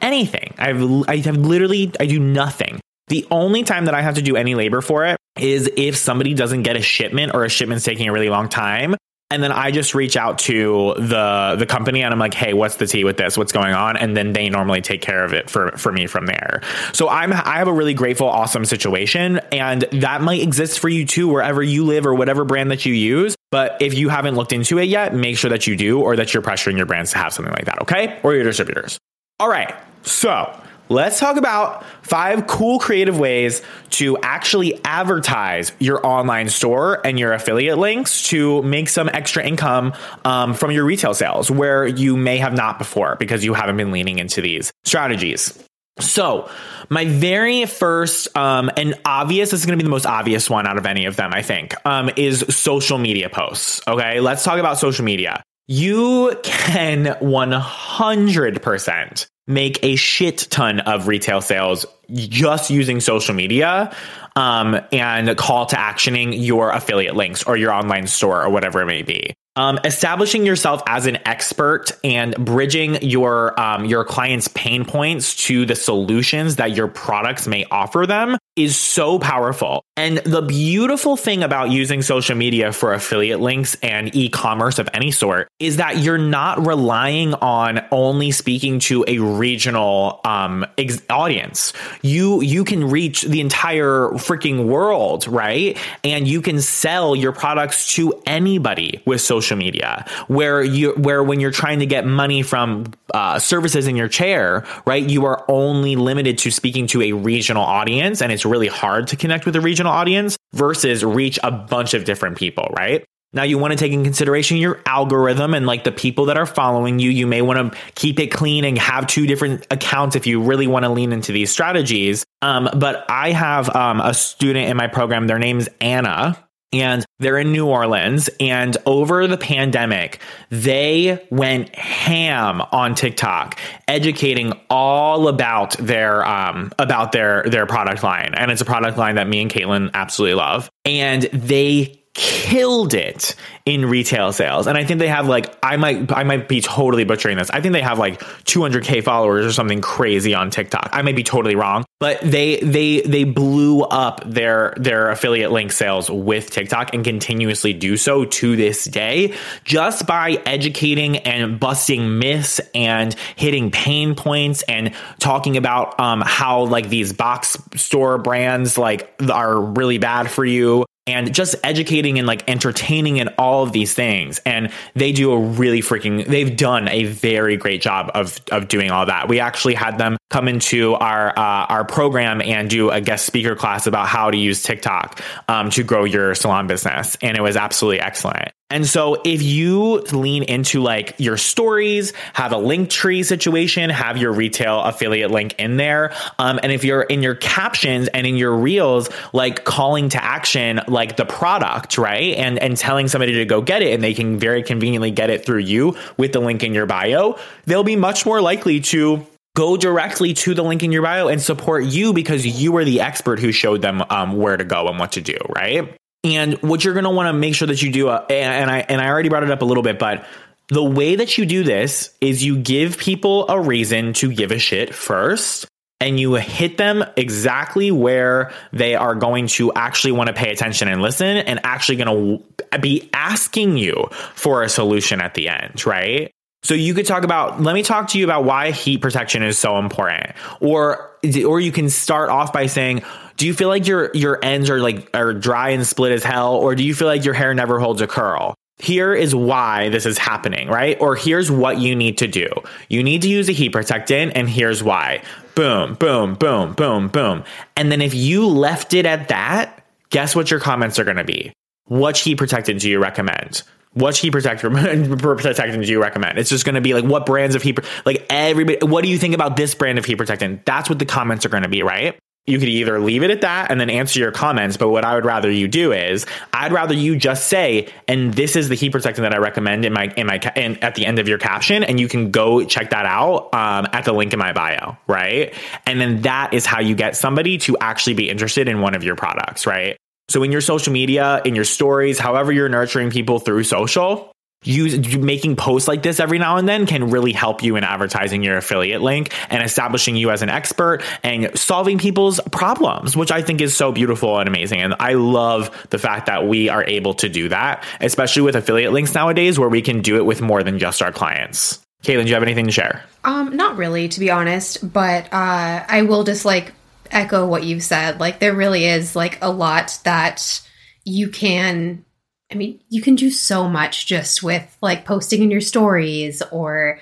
anything. 0.00 0.54
I've 0.58 1.08
I 1.08 1.16
have 1.18 1.36
literally 1.36 1.92
I 1.98 2.06
do 2.06 2.18
nothing. 2.18 2.80
The 3.08 3.26
only 3.30 3.64
time 3.64 3.86
that 3.86 3.94
I 3.94 4.02
have 4.02 4.14
to 4.16 4.22
do 4.22 4.36
any 4.36 4.54
labor 4.54 4.80
for 4.80 5.06
it 5.06 5.18
is 5.36 5.70
if 5.76 5.96
somebody 5.96 6.34
doesn't 6.34 6.62
get 6.62 6.76
a 6.76 6.82
shipment 6.82 7.34
or 7.34 7.44
a 7.44 7.48
shipment's 7.48 7.84
taking 7.84 8.08
a 8.08 8.12
really 8.12 8.30
long 8.30 8.48
time. 8.48 8.94
And 9.30 9.42
then 9.42 9.52
I 9.52 9.70
just 9.70 9.94
reach 9.94 10.16
out 10.16 10.38
to 10.40 10.94
the 10.96 11.54
the 11.58 11.66
company 11.66 12.02
and 12.02 12.12
I'm 12.12 12.18
like, 12.18 12.34
hey, 12.34 12.52
what's 12.52 12.76
the 12.76 12.86
tea 12.86 13.04
with 13.04 13.16
this? 13.16 13.38
What's 13.38 13.52
going 13.52 13.72
on? 13.72 13.96
And 13.96 14.16
then 14.16 14.32
they 14.32 14.48
normally 14.48 14.80
take 14.80 15.02
care 15.02 15.24
of 15.24 15.32
it 15.32 15.48
for 15.48 15.70
for 15.76 15.92
me 15.92 16.06
from 16.06 16.26
there. 16.26 16.62
So 16.92 17.08
I'm 17.08 17.32
I 17.32 17.58
have 17.58 17.68
a 17.68 17.72
really 17.72 17.94
grateful, 17.94 18.28
awesome 18.28 18.64
situation, 18.64 19.38
and 19.52 19.82
that 19.92 20.20
might 20.20 20.42
exist 20.42 20.80
for 20.80 20.88
you 20.88 21.06
too, 21.06 21.28
wherever 21.28 21.62
you 21.62 21.84
live 21.84 22.06
or 22.06 22.14
whatever 22.14 22.44
brand 22.44 22.72
that 22.72 22.84
you 22.84 22.92
use. 22.92 23.36
But 23.50 23.80
if 23.80 23.94
you 23.94 24.08
haven't 24.08 24.34
looked 24.34 24.52
into 24.52 24.78
it 24.78 24.84
yet, 24.84 25.14
make 25.14 25.36
sure 25.36 25.50
that 25.50 25.66
you 25.66 25.76
do, 25.76 26.00
or 26.00 26.16
that 26.16 26.34
you're 26.34 26.42
pressuring 26.42 26.76
your 26.76 26.86
brands 26.86 27.12
to 27.12 27.18
have 27.18 27.32
something 27.32 27.52
like 27.52 27.66
that, 27.66 27.82
okay? 27.82 28.18
Or 28.22 28.34
your 28.34 28.44
distributors. 28.44 28.98
All 29.38 29.48
right. 29.48 29.74
So 30.02 30.54
let's 30.90 31.18
talk 31.18 31.38
about 31.38 31.82
five 32.02 32.46
cool 32.46 32.78
creative 32.78 33.18
ways 33.18 33.62
to 33.90 34.18
actually 34.18 34.78
advertise 34.84 35.72
your 35.78 36.06
online 36.06 36.50
store 36.50 37.00
and 37.06 37.18
your 37.18 37.32
affiliate 37.32 37.78
links 37.78 38.28
to 38.28 38.60
make 38.62 38.90
some 38.90 39.08
extra 39.08 39.42
income 39.42 39.94
um, 40.24 40.52
from 40.52 40.72
your 40.72 40.84
retail 40.84 41.14
sales 41.14 41.50
where 41.50 41.86
you 41.86 42.16
may 42.16 42.36
have 42.36 42.52
not 42.52 42.78
before 42.78 43.16
because 43.16 43.42
you 43.44 43.54
haven't 43.54 43.78
been 43.78 43.92
leaning 43.92 44.18
into 44.18 44.42
these 44.42 44.70
strategies. 44.84 45.58
So, 46.00 46.50
my 46.88 47.04
very 47.04 47.66
first 47.66 48.34
um, 48.36 48.70
and 48.76 48.94
obvious, 49.04 49.50
this 49.50 49.60
is 49.60 49.66
going 49.66 49.78
to 49.78 49.82
be 49.82 49.86
the 49.86 49.90
most 49.90 50.06
obvious 50.06 50.48
one 50.48 50.66
out 50.66 50.78
of 50.78 50.86
any 50.86 51.04
of 51.04 51.16
them, 51.16 51.34
I 51.34 51.42
think, 51.42 51.74
um, 51.84 52.10
is 52.16 52.40
social 52.48 52.96
media 52.98 53.28
posts. 53.28 53.82
Okay, 53.86 54.20
let's 54.20 54.42
talk 54.42 54.58
about 54.58 54.78
social 54.78 55.04
media. 55.04 55.42
You 55.68 56.40
can 56.42 57.04
100% 57.04 59.26
make 59.50 59.82
a 59.82 59.96
shit 59.96 60.46
ton 60.50 60.80
of 60.80 61.08
retail 61.08 61.40
sales 61.40 61.84
just 62.14 62.70
using 62.70 63.00
social 63.00 63.34
media 63.34 63.94
um, 64.36 64.80
and 64.92 65.36
call 65.36 65.66
to 65.66 65.76
actioning 65.76 66.44
your 66.44 66.70
affiliate 66.70 67.16
links 67.16 67.42
or 67.44 67.56
your 67.56 67.72
online 67.72 68.06
store 68.06 68.42
or 68.42 68.50
whatever 68.50 68.82
it 68.82 68.86
may 68.86 69.02
be. 69.02 69.34
Um, 69.56 69.80
establishing 69.84 70.46
yourself 70.46 70.80
as 70.86 71.06
an 71.06 71.18
expert 71.26 71.90
and 72.04 72.36
bridging 72.36 73.02
your 73.02 73.58
um, 73.60 73.84
your 73.84 74.04
clients' 74.04 74.46
pain 74.48 74.84
points 74.84 75.34
to 75.48 75.66
the 75.66 75.74
solutions 75.74 76.56
that 76.56 76.76
your 76.76 76.86
products 76.86 77.48
may 77.48 77.64
offer 77.70 78.06
them 78.06 78.38
is 78.54 78.78
so 78.78 79.18
powerful. 79.18 79.82
And 79.96 80.18
the 80.18 80.42
beautiful 80.42 81.16
thing 81.16 81.42
about 81.42 81.70
using 81.70 82.02
social 82.02 82.36
media 82.36 82.72
for 82.72 82.92
affiliate 82.92 83.40
links 83.40 83.74
and 83.82 84.14
e-commerce 84.14 84.78
of 84.78 84.88
any 84.94 85.10
sort 85.10 85.48
is 85.58 85.76
that 85.76 85.98
you're 85.98 86.18
not 86.18 86.64
relying 86.64 87.34
on 87.34 87.84
only 87.90 88.30
speaking 88.30 88.78
to 88.80 89.04
a 89.08 89.18
regional 89.18 90.20
um, 90.24 90.64
ex- 90.78 91.02
audience. 91.10 91.72
You 92.02 92.40
you 92.40 92.64
can 92.64 92.90
reach 92.90 93.22
the 93.22 93.40
entire 93.40 94.10
freaking 94.14 94.66
world, 94.66 95.26
right? 95.26 95.78
And 96.04 96.26
you 96.26 96.42
can 96.42 96.60
sell 96.60 97.14
your 97.14 97.32
products 97.32 97.94
to 97.94 98.20
anybody 98.26 99.02
with 99.06 99.20
social 99.20 99.56
media 99.56 100.06
where 100.28 100.62
you 100.62 100.92
where 100.92 101.22
when 101.22 101.40
you're 101.40 101.50
trying 101.50 101.80
to 101.80 101.86
get 101.86 102.06
money 102.06 102.42
from 102.42 102.92
uh, 103.12 103.38
services 103.38 103.86
in 103.86 103.96
your 103.96 104.08
chair 104.08 104.64
right 104.86 105.08
you 105.08 105.24
are 105.24 105.44
only 105.48 105.96
limited 105.96 106.38
to 106.38 106.50
speaking 106.50 106.86
to 106.86 107.02
a 107.02 107.12
regional 107.12 107.62
audience 107.62 108.22
and 108.22 108.32
it's 108.32 108.44
really 108.44 108.68
hard 108.68 109.08
to 109.08 109.16
connect 109.16 109.46
with 109.46 109.56
a 109.56 109.60
regional 109.60 109.92
audience 109.92 110.36
versus 110.52 111.04
reach 111.04 111.38
a 111.42 111.50
bunch 111.50 111.94
of 111.94 112.04
different 112.04 112.36
people 112.36 112.72
right 112.76 113.04
now 113.32 113.44
you 113.44 113.58
want 113.58 113.72
to 113.72 113.76
take 113.76 113.92
in 113.92 114.02
consideration 114.02 114.56
your 114.56 114.80
algorithm 114.86 115.54
and 115.54 115.66
like 115.66 115.84
the 115.84 115.92
people 115.92 116.26
that 116.26 116.36
are 116.36 116.46
following 116.46 116.98
you. 116.98 117.10
You 117.10 117.26
may 117.26 117.42
want 117.42 117.72
to 117.72 117.78
keep 117.94 118.18
it 118.18 118.28
clean 118.28 118.64
and 118.64 118.76
have 118.78 119.06
two 119.06 119.26
different 119.26 119.66
accounts 119.70 120.16
if 120.16 120.26
you 120.26 120.42
really 120.42 120.66
want 120.66 120.84
to 120.84 120.88
lean 120.88 121.12
into 121.12 121.32
these 121.32 121.50
strategies. 121.50 122.24
Um, 122.42 122.68
but 122.76 123.04
I 123.08 123.30
have 123.32 123.74
um, 123.74 124.00
a 124.00 124.14
student 124.14 124.68
in 124.68 124.76
my 124.76 124.88
program. 124.88 125.26
Their 125.26 125.38
name's 125.38 125.68
Anna 125.80 126.36
and 126.72 127.04
they're 127.18 127.38
in 127.38 127.52
New 127.52 127.66
Orleans. 127.66 128.30
And 128.38 128.76
over 128.86 129.26
the 129.26 129.36
pandemic, 129.36 130.20
they 130.50 131.26
went 131.30 131.74
ham 131.74 132.62
on 132.72 132.94
TikTok, 132.94 133.58
educating 133.88 134.52
all 134.68 135.28
about 135.28 135.76
their 135.78 136.24
um, 136.24 136.72
about 136.78 137.12
their 137.12 137.44
their 137.44 137.66
product 137.66 138.02
line. 138.02 138.34
And 138.34 138.50
it's 138.50 138.60
a 138.60 138.64
product 138.64 138.98
line 138.98 139.16
that 139.16 139.28
me 139.28 139.42
and 139.42 139.50
Caitlin 139.50 139.90
absolutely 139.94 140.34
love. 140.34 140.70
And 140.84 141.22
they 141.32 141.99
killed 142.14 142.92
it 142.92 143.36
in 143.64 143.86
retail 143.86 144.32
sales. 144.32 144.66
And 144.66 144.76
I 144.76 144.84
think 144.84 144.98
they 144.98 145.08
have 145.08 145.28
like 145.28 145.56
I 145.62 145.76
might 145.76 146.10
I 146.10 146.24
might 146.24 146.48
be 146.48 146.60
totally 146.60 147.04
butchering 147.04 147.36
this. 147.36 147.50
I 147.50 147.60
think 147.60 147.72
they 147.72 147.82
have 147.82 147.98
like 147.98 148.20
200k 148.20 149.04
followers 149.04 149.46
or 149.46 149.52
something 149.52 149.80
crazy 149.80 150.34
on 150.34 150.50
TikTok. 150.50 150.90
I 150.92 151.02
may 151.02 151.12
be 151.12 151.22
totally 151.22 151.54
wrong, 151.54 151.84
but 152.00 152.20
they 152.20 152.58
they 152.60 153.02
they 153.02 153.24
blew 153.24 153.82
up 153.82 154.22
their 154.26 154.74
their 154.76 155.10
affiliate 155.10 155.52
link 155.52 155.70
sales 155.70 156.10
with 156.10 156.50
TikTok 156.50 156.94
and 156.94 157.04
continuously 157.04 157.72
do 157.72 157.96
so 157.96 158.24
to 158.24 158.56
this 158.56 158.84
day 158.84 159.34
just 159.64 160.06
by 160.06 160.32
educating 160.46 161.18
and 161.18 161.60
busting 161.60 162.18
myths 162.18 162.60
and 162.74 163.14
hitting 163.36 163.70
pain 163.70 164.16
points 164.16 164.62
and 164.62 164.92
talking 165.20 165.56
about 165.56 166.00
um 166.00 166.22
how 166.22 166.64
like 166.64 166.88
these 166.88 167.12
box 167.12 167.56
store 167.76 168.18
brands 168.18 168.76
like 168.76 169.14
are 169.30 169.60
really 169.60 169.98
bad 169.98 170.28
for 170.28 170.44
you 170.44 170.84
and 171.06 171.34
just 171.34 171.56
educating 171.64 172.18
and 172.18 172.26
like 172.26 172.48
entertaining 172.48 173.20
and 173.20 173.32
all 173.38 173.62
of 173.62 173.72
these 173.72 173.94
things. 173.94 174.40
And 174.44 174.70
they 174.94 175.12
do 175.12 175.32
a 175.32 175.38
really 175.38 175.80
freaking, 175.80 176.24
they've 176.26 176.56
done 176.56 176.88
a 176.88 177.04
very 177.04 177.56
great 177.56 177.82
job 177.82 178.10
of, 178.14 178.38
of 178.52 178.68
doing 178.68 178.90
all 178.90 179.06
that. 179.06 179.28
We 179.28 179.40
actually 179.40 179.74
had 179.74 179.98
them 179.98 180.16
come 180.30 180.46
into 180.46 180.94
our, 180.94 181.30
uh, 181.36 181.66
our 181.66 181.84
program 181.84 182.40
and 182.40 182.70
do 182.70 182.90
a 182.90 183.00
guest 183.00 183.26
speaker 183.26 183.56
class 183.56 183.86
about 183.86 184.06
how 184.06 184.30
to 184.30 184.36
use 184.36 184.62
TikTok, 184.62 185.20
um, 185.48 185.70
to 185.70 185.82
grow 185.82 186.04
your 186.04 186.34
salon 186.34 186.66
business. 186.66 187.16
And 187.22 187.36
it 187.36 187.40
was 187.40 187.56
absolutely 187.56 188.00
excellent. 188.00 188.52
And 188.70 188.86
so 188.86 189.20
if 189.24 189.42
you 189.42 189.98
lean 190.12 190.44
into 190.44 190.80
like 190.80 191.16
your 191.18 191.36
stories, 191.36 192.12
have 192.34 192.52
a 192.52 192.56
link 192.56 192.88
tree 192.88 193.24
situation, 193.24 193.90
have 193.90 194.16
your 194.16 194.32
retail 194.32 194.80
affiliate 194.82 195.32
link 195.32 195.56
in 195.58 195.76
there. 195.76 196.14
Um, 196.38 196.60
and 196.62 196.70
if 196.70 196.84
you're 196.84 197.02
in 197.02 197.20
your 197.20 197.34
captions 197.34 198.06
and 198.08 198.28
in 198.28 198.36
your 198.36 198.54
reels, 198.54 199.10
like 199.32 199.64
calling 199.64 200.10
to 200.10 200.22
action, 200.22 200.80
like 200.90 201.16
the 201.16 201.24
product, 201.24 201.98
right? 201.98 202.36
And, 202.36 202.58
and 202.58 202.76
telling 202.76 203.08
somebody 203.08 203.34
to 203.34 203.44
go 203.44 203.62
get 203.62 203.82
it 203.82 203.94
and 203.94 204.02
they 204.02 204.14
can 204.14 204.38
very 204.38 204.62
conveniently 204.62 205.10
get 205.10 205.30
it 205.30 205.44
through 205.44 205.60
you 205.60 205.96
with 206.16 206.32
the 206.32 206.40
link 206.40 206.62
in 206.62 206.74
your 206.74 206.86
bio, 206.86 207.38
they'll 207.64 207.84
be 207.84 207.96
much 207.96 208.26
more 208.26 208.40
likely 208.40 208.80
to 208.80 209.26
go 209.56 209.76
directly 209.76 210.34
to 210.34 210.54
the 210.54 210.62
link 210.62 210.82
in 210.82 210.92
your 210.92 211.02
bio 211.02 211.28
and 211.28 211.40
support 211.42 211.84
you 211.84 212.12
because 212.12 212.46
you 212.46 212.76
are 212.76 212.84
the 212.84 213.00
expert 213.00 213.38
who 213.38 213.52
showed 213.52 213.82
them 213.82 214.02
um, 214.10 214.36
where 214.36 214.56
to 214.56 214.64
go 214.64 214.88
and 214.88 214.98
what 214.98 215.12
to 215.12 215.20
do, 215.20 215.36
right? 215.48 215.96
And 216.22 216.54
what 216.62 216.84
you're 216.84 216.94
going 216.94 217.04
to 217.04 217.10
want 217.10 217.28
to 217.28 217.32
make 217.32 217.54
sure 217.54 217.68
that 217.68 217.82
you 217.82 217.90
do, 217.90 218.08
uh, 218.08 218.26
and 218.28 218.70
I 218.70 218.80
and 218.80 219.00
I 219.00 219.08
already 219.08 219.30
brought 219.30 219.42
it 219.42 219.50
up 219.50 219.62
a 219.62 219.64
little 219.64 219.82
bit, 219.82 219.98
but 219.98 220.26
the 220.68 220.84
way 220.84 221.16
that 221.16 221.36
you 221.36 221.46
do 221.46 221.64
this 221.64 222.14
is 222.20 222.44
you 222.44 222.58
give 222.58 222.98
people 222.98 223.48
a 223.48 223.60
reason 223.60 224.12
to 224.14 224.32
give 224.32 224.52
a 224.52 224.58
shit 224.58 224.94
first 224.94 225.66
and 226.00 226.18
you 226.18 226.34
hit 226.34 226.78
them 226.78 227.04
exactly 227.16 227.90
where 227.90 228.52
they 228.72 228.94
are 228.94 229.14
going 229.14 229.46
to 229.46 229.72
actually 229.74 230.12
want 230.12 230.28
to 230.28 230.32
pay 230.32 230.50
attention 230.50 230.88
and 230.88 231.02
listen 231.02 231.36
and 231.36 231.60
actually 231.62 231.96
going 231.96 232.42
to 232.72 232.78
be 232.78 233.08
asking 233.12 233.76
you 233.76 234.08
for 234.34 234.62
a 234.62 234.68
solution 234.68 235.20
at 235.20 235.34
the 235.34 235.48
end, 235.48 235.84
right? 235.86 236.32
So 236.62 236.74
you 236.74 236.94
could 236.94 237.06
talk 237.06 237.24
about 237.24 237.60
let 237.62 237.74
me 237.74 237.82
talk 237.82 238.08
to 238.08 238.18
you 238.18 238.24
about 238.24 238.44
why 238.44 238.70
heat 238.70 238.98
protection 238.98 239.42
is 239.42 239.58
so 239.58 239.78
important. 239.78 240.34
Or 240.60 241.10
or 241.46 241.60
you 241.60 241.72
can 241.72 241.88
start 241.88 242.28
off 242.28 242.52
by 242.52 242.66
saying 242.66 243.02
do 243.36 243.46
you 243.46 243.54
feel 243.54 243.68
like 243.68 243.86
your 243.86 244.10
your 244.14 244.38
ends 244.42 244.68
are 244.68 244.78
like 244.78 245.08
are 245.14 245.32
dry 245.32 245.70
and 245.70 245.86
split 245.86 246.12
as 246.12 246.22
hell? 246.22 246.56
Or 246.56 246.74
do 246.74 246.84
you 246.84 246.94
feel 246.94 247.08
like 247.08 247.24
your 247.24 247.34
hair 247.34 247.54
never 247.54 247.80
holds 247.80 248.02
a 248.02 248.06
curl? 248.06 248.54
Here 248.76 249.14
is 249.14 249.34
why 249.34 249.88
this 249.88 250.04
is 250.04 250.18
happening 250.18 250.68
right? 250.68 250.98
Or 251.00 251.16
here's 251.16 251.50
what 251.50 251.78
you 251.78 251.96
need 251.96 252.18
to 252.18 252.28
do. 252.28 252.48
You 252.90 253.02
need 253.02 253.22
to 253.22 253.28
use 253.28 253.48
a 253.48 253.52
heat 253.52 253.70
protectant 253.70 254.32
and 254.36 254.48
here's 254.48 254.82
why 254.82 255.22
boom 255.60 255.94
boom 255.94 256.34
boom 256.34 256.72
boom 256.72 257.08
boom 257.08 257.44
and 257.76 257.92
then 257.92 258.00
if 258.00 258.14
you 258.14 258.46
left 258.46 258.94
it 258.94 259.04
at 259.04 259.28
that 259.28 259.84
guess 260.08 260.34
what 260.34 260.50
your 260.50 260.60
comments 260.60 260.98
are 260.98 261.04
going 261.04 261.18
to 261.18 261.24
be 261.24 261.52
what 261.84 262.16
heat 262.16 262.36
protectant 262.36 262.80
do 262.80 262.88
you 262.88 262.98
recommend 262.98 263.62
What 263.92 264.16
heat 264.16 264.30
protector 264.30 264.70
protectant 265.16 265.84
do 265.84 265.90
you 265.90 266.00
recommend? 266.00 266.38
It's 266.38 266.48
just 266.48 266.64
going 266.64 266.76
to 266.76 266.80
be 266.80 266.94
like 266.94 267.04
what 267.04 267.26
brands 267.26 267.56
of 267.56 267.62
heat, 267.62 267.80
like 268.06 268.24
everybody. 268.30 268.78
What 268.86 269.02
do 269.02 269.10
you 269.10 269.18
think 269.18 269.34
about 269.34 269.56
this 269.56 269.74
brand 269.74 269.98
of 269.98 270.04
heat 270.04 270.14
protectant? 270.14 270.64
That's 270.64 270.88
what 270.88 271.00
the 271.00 271.04
comments 271.04 271.44
are 271.44 271.48
going 271.48 271.64
to 271.64 271.68
be, 271.68 271.82
right? 271.82 272.16
You 272.46 272.58
could 272.58 272.68
either 272.68 272.98
leave 272.98 273.22
it 273.22 273.30
at 273.30 273.42
that 273.42 273.70
and 273.70 273.80
then 273.80 273.90
answer 273.90 274.18
your 274.18 274.32
comments. 274.32 274.76
But 274.76 274.88
what 274.88 275.04
I 275.04 275.14
would 275.14 275.24
rather 275.24 275.50
you 275.50 275.68
do 275.68 275.92
is 275.92 276.26
I'd 276.52 276.72
rather 276.72 276.94
you 276.94 277.16
just 277.16 277.48
say, 277.48 277.88
and 278.08 278.34
this 278.34 278.56
is 278.56 278.68
the 278.68 278.74
heat 278.74 278.90
protectant 278.90 279.24
that 279.24 279.34
I 279.34 279.38
recommend 279.38 279.84
in 279.84 279.92
my, 279.92 280.12
in 280.16 280.26
my, 280.26 280.40
in, 280.56 280.76
at 280.78 280.94
the 280.94 281.06
end 281.06 281.18
of 281.18 281.28
your 281.28 281.38
caption. 281.38 281.84
And 281.84 282.00
you 282.00 282.08
can 282.08 282.30
go 282.30 282.64
check 282.64 282.90
that 282.90 283.06
out 283.06 283.54
um, 283.54 283.86
at 283.92 284.04
the 284.04 284.12
link 284.12 284.32
in 284.32 284.38
my 284.38 284.52
bio. 284.52 284.96
Right. 285.06 285.54
And 285.86 286.00
then 286.00 286.22
that 286.22 286.52
is 286.52 286.66
how 286.66 286.80
you 286.80 286.94
get 286.94 287.16
somebody 287.16 287.58
to 287.58 287.76
actually 287.78 288.14
be 288.14 288.28
interested 288.28 288.68
in 288.68 288.80
one 288.80 288.94
of 288.94 289.04
your 289.04 289.16
products. 289.16 289.66
Right. 289.66 289.96
So 290.28 290.42
in 290.42 290.52
your 290.52 290.60
social 290.60 290.92
media, 290.92 291.42
in 291.44 291.54
your 291.54 291.64
stories, 291.64 292.18
however 292.18 292.52
you're 292.52 292.68
nurturing 292.68 293.10
people 293.10 293.38
through 293.38 293.64
social, 293.64 294.32
use 294.62 295.16
making 295.16 295.56
posts 295.56 295.88
like 295.88 296.02
this 296.02 296.20
every 296.20 296.38
now 296.38 296.56
and 296.58 296.68
then 296.68 296.86
can 296.86 297.10
really 297.10 297.32
help 297.32 297.62
you 297.62 297.76
in 297.76 297.84
advertising 297.84 298.42
your 298.42 298.58
affiliate 298.58 299.00
link 299.00 299.32
and 299.48 299.62
establishing 299.62 300.16
you 300.16 300.30
as 300.30 300.42
an 300.42 300.50
expert 300.50 301.02
and 301.22 301.50
solving 301.58 301.98
people's 301.98 302.40
problems 302.52 303.16
which 303.16 303.30
i 303.30 303.40
think 303.40 303.62
is 303.62 303.74
so 303.74 303.90
beautiful 303.90 304.38
and 304.38 304.48
amazing 304.48 304.80
and 304.80 304.94
i 305.00 305.14
love 305.14 305.70
the 305.88 305.98
fact 305.98 306.26
that 306.26 306.46
we 306.46 306.68
are 306.68 306.84
able 306.84 307.14
to 307.14 307.28
do 307.28 307.48
that 307.48 307.82
especially 308.02 308.42
with 308.42 308.54
affiliate 308.54 308.92
links 308.92 309.14
nowadays 309.14 309.58
where 309.58 309.70
we 309.70 309.80
can 309.80 310.02
do 310.02 310.16
it 310.16 310.26
with 310.26 310.42
more 310.42 310.62
than 310.62 310.78
just 310.78 311.00
our 311.00 311.12
clients 311.12 311.80
Caitlin, 312.02 312.22
do 312.22 312.28
you 312.28 312.34
have 312.34 312.42
anything 312.42 312.64
to 312.64 312.72
share? 312.72 313.04
Um, 313.24 313.56
not 313.56 313.76
really, 313.76 314.08
to 314.08 314.20
be 314.20 314.30
honest, 314.30 314.90
but 314.90 315.26
uh, 315.26 315.84
I 315.86 316.00
will 316.08 316.24
just 316.24 316.46
like 316.46 316.72
echo 317.10 317.46
what 317.46 317.62
you've 317.62 317.82
said. 317.82 318.20
Like, 318.20 318.40
there 318.40 318.54
really 318.54 318.86
is 318.86 319.14
like 319.14 319.38
a 319.42 319.50
lot 319.50 319.98
that 320.04 320.62
you 321.04 321.28
can 321.28 322.04
I 322.50 322.56
mean, 322.56 322.80
you 322.88 323.00
can 323.00 323.14
do 323.14 323.30
so 323.30 323.68
much 323.68 324.06
just 324.06 324.42
with 324.42 324.76
like 324.80 325.04
posting 325.04 325.42
in 325.42 325.50
your 325.50 325.60
stories 325.60 326.42
or 326.50 327.00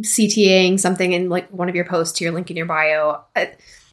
CTAing 0.00 0.78
something 0.78 1.12
in 1.12 1.28
like 1.28 1.48
one 1.50 1.68
of 1.68 1.74
your 1.74 1.84
posts 1.84 2.18
to 2.18 2.24
your 2.24 2.32
link 2.32 2.50
in 2.50 2.56
your 2.56 2.66
bio. 2.66 3.24
Uh, 3.34 3.46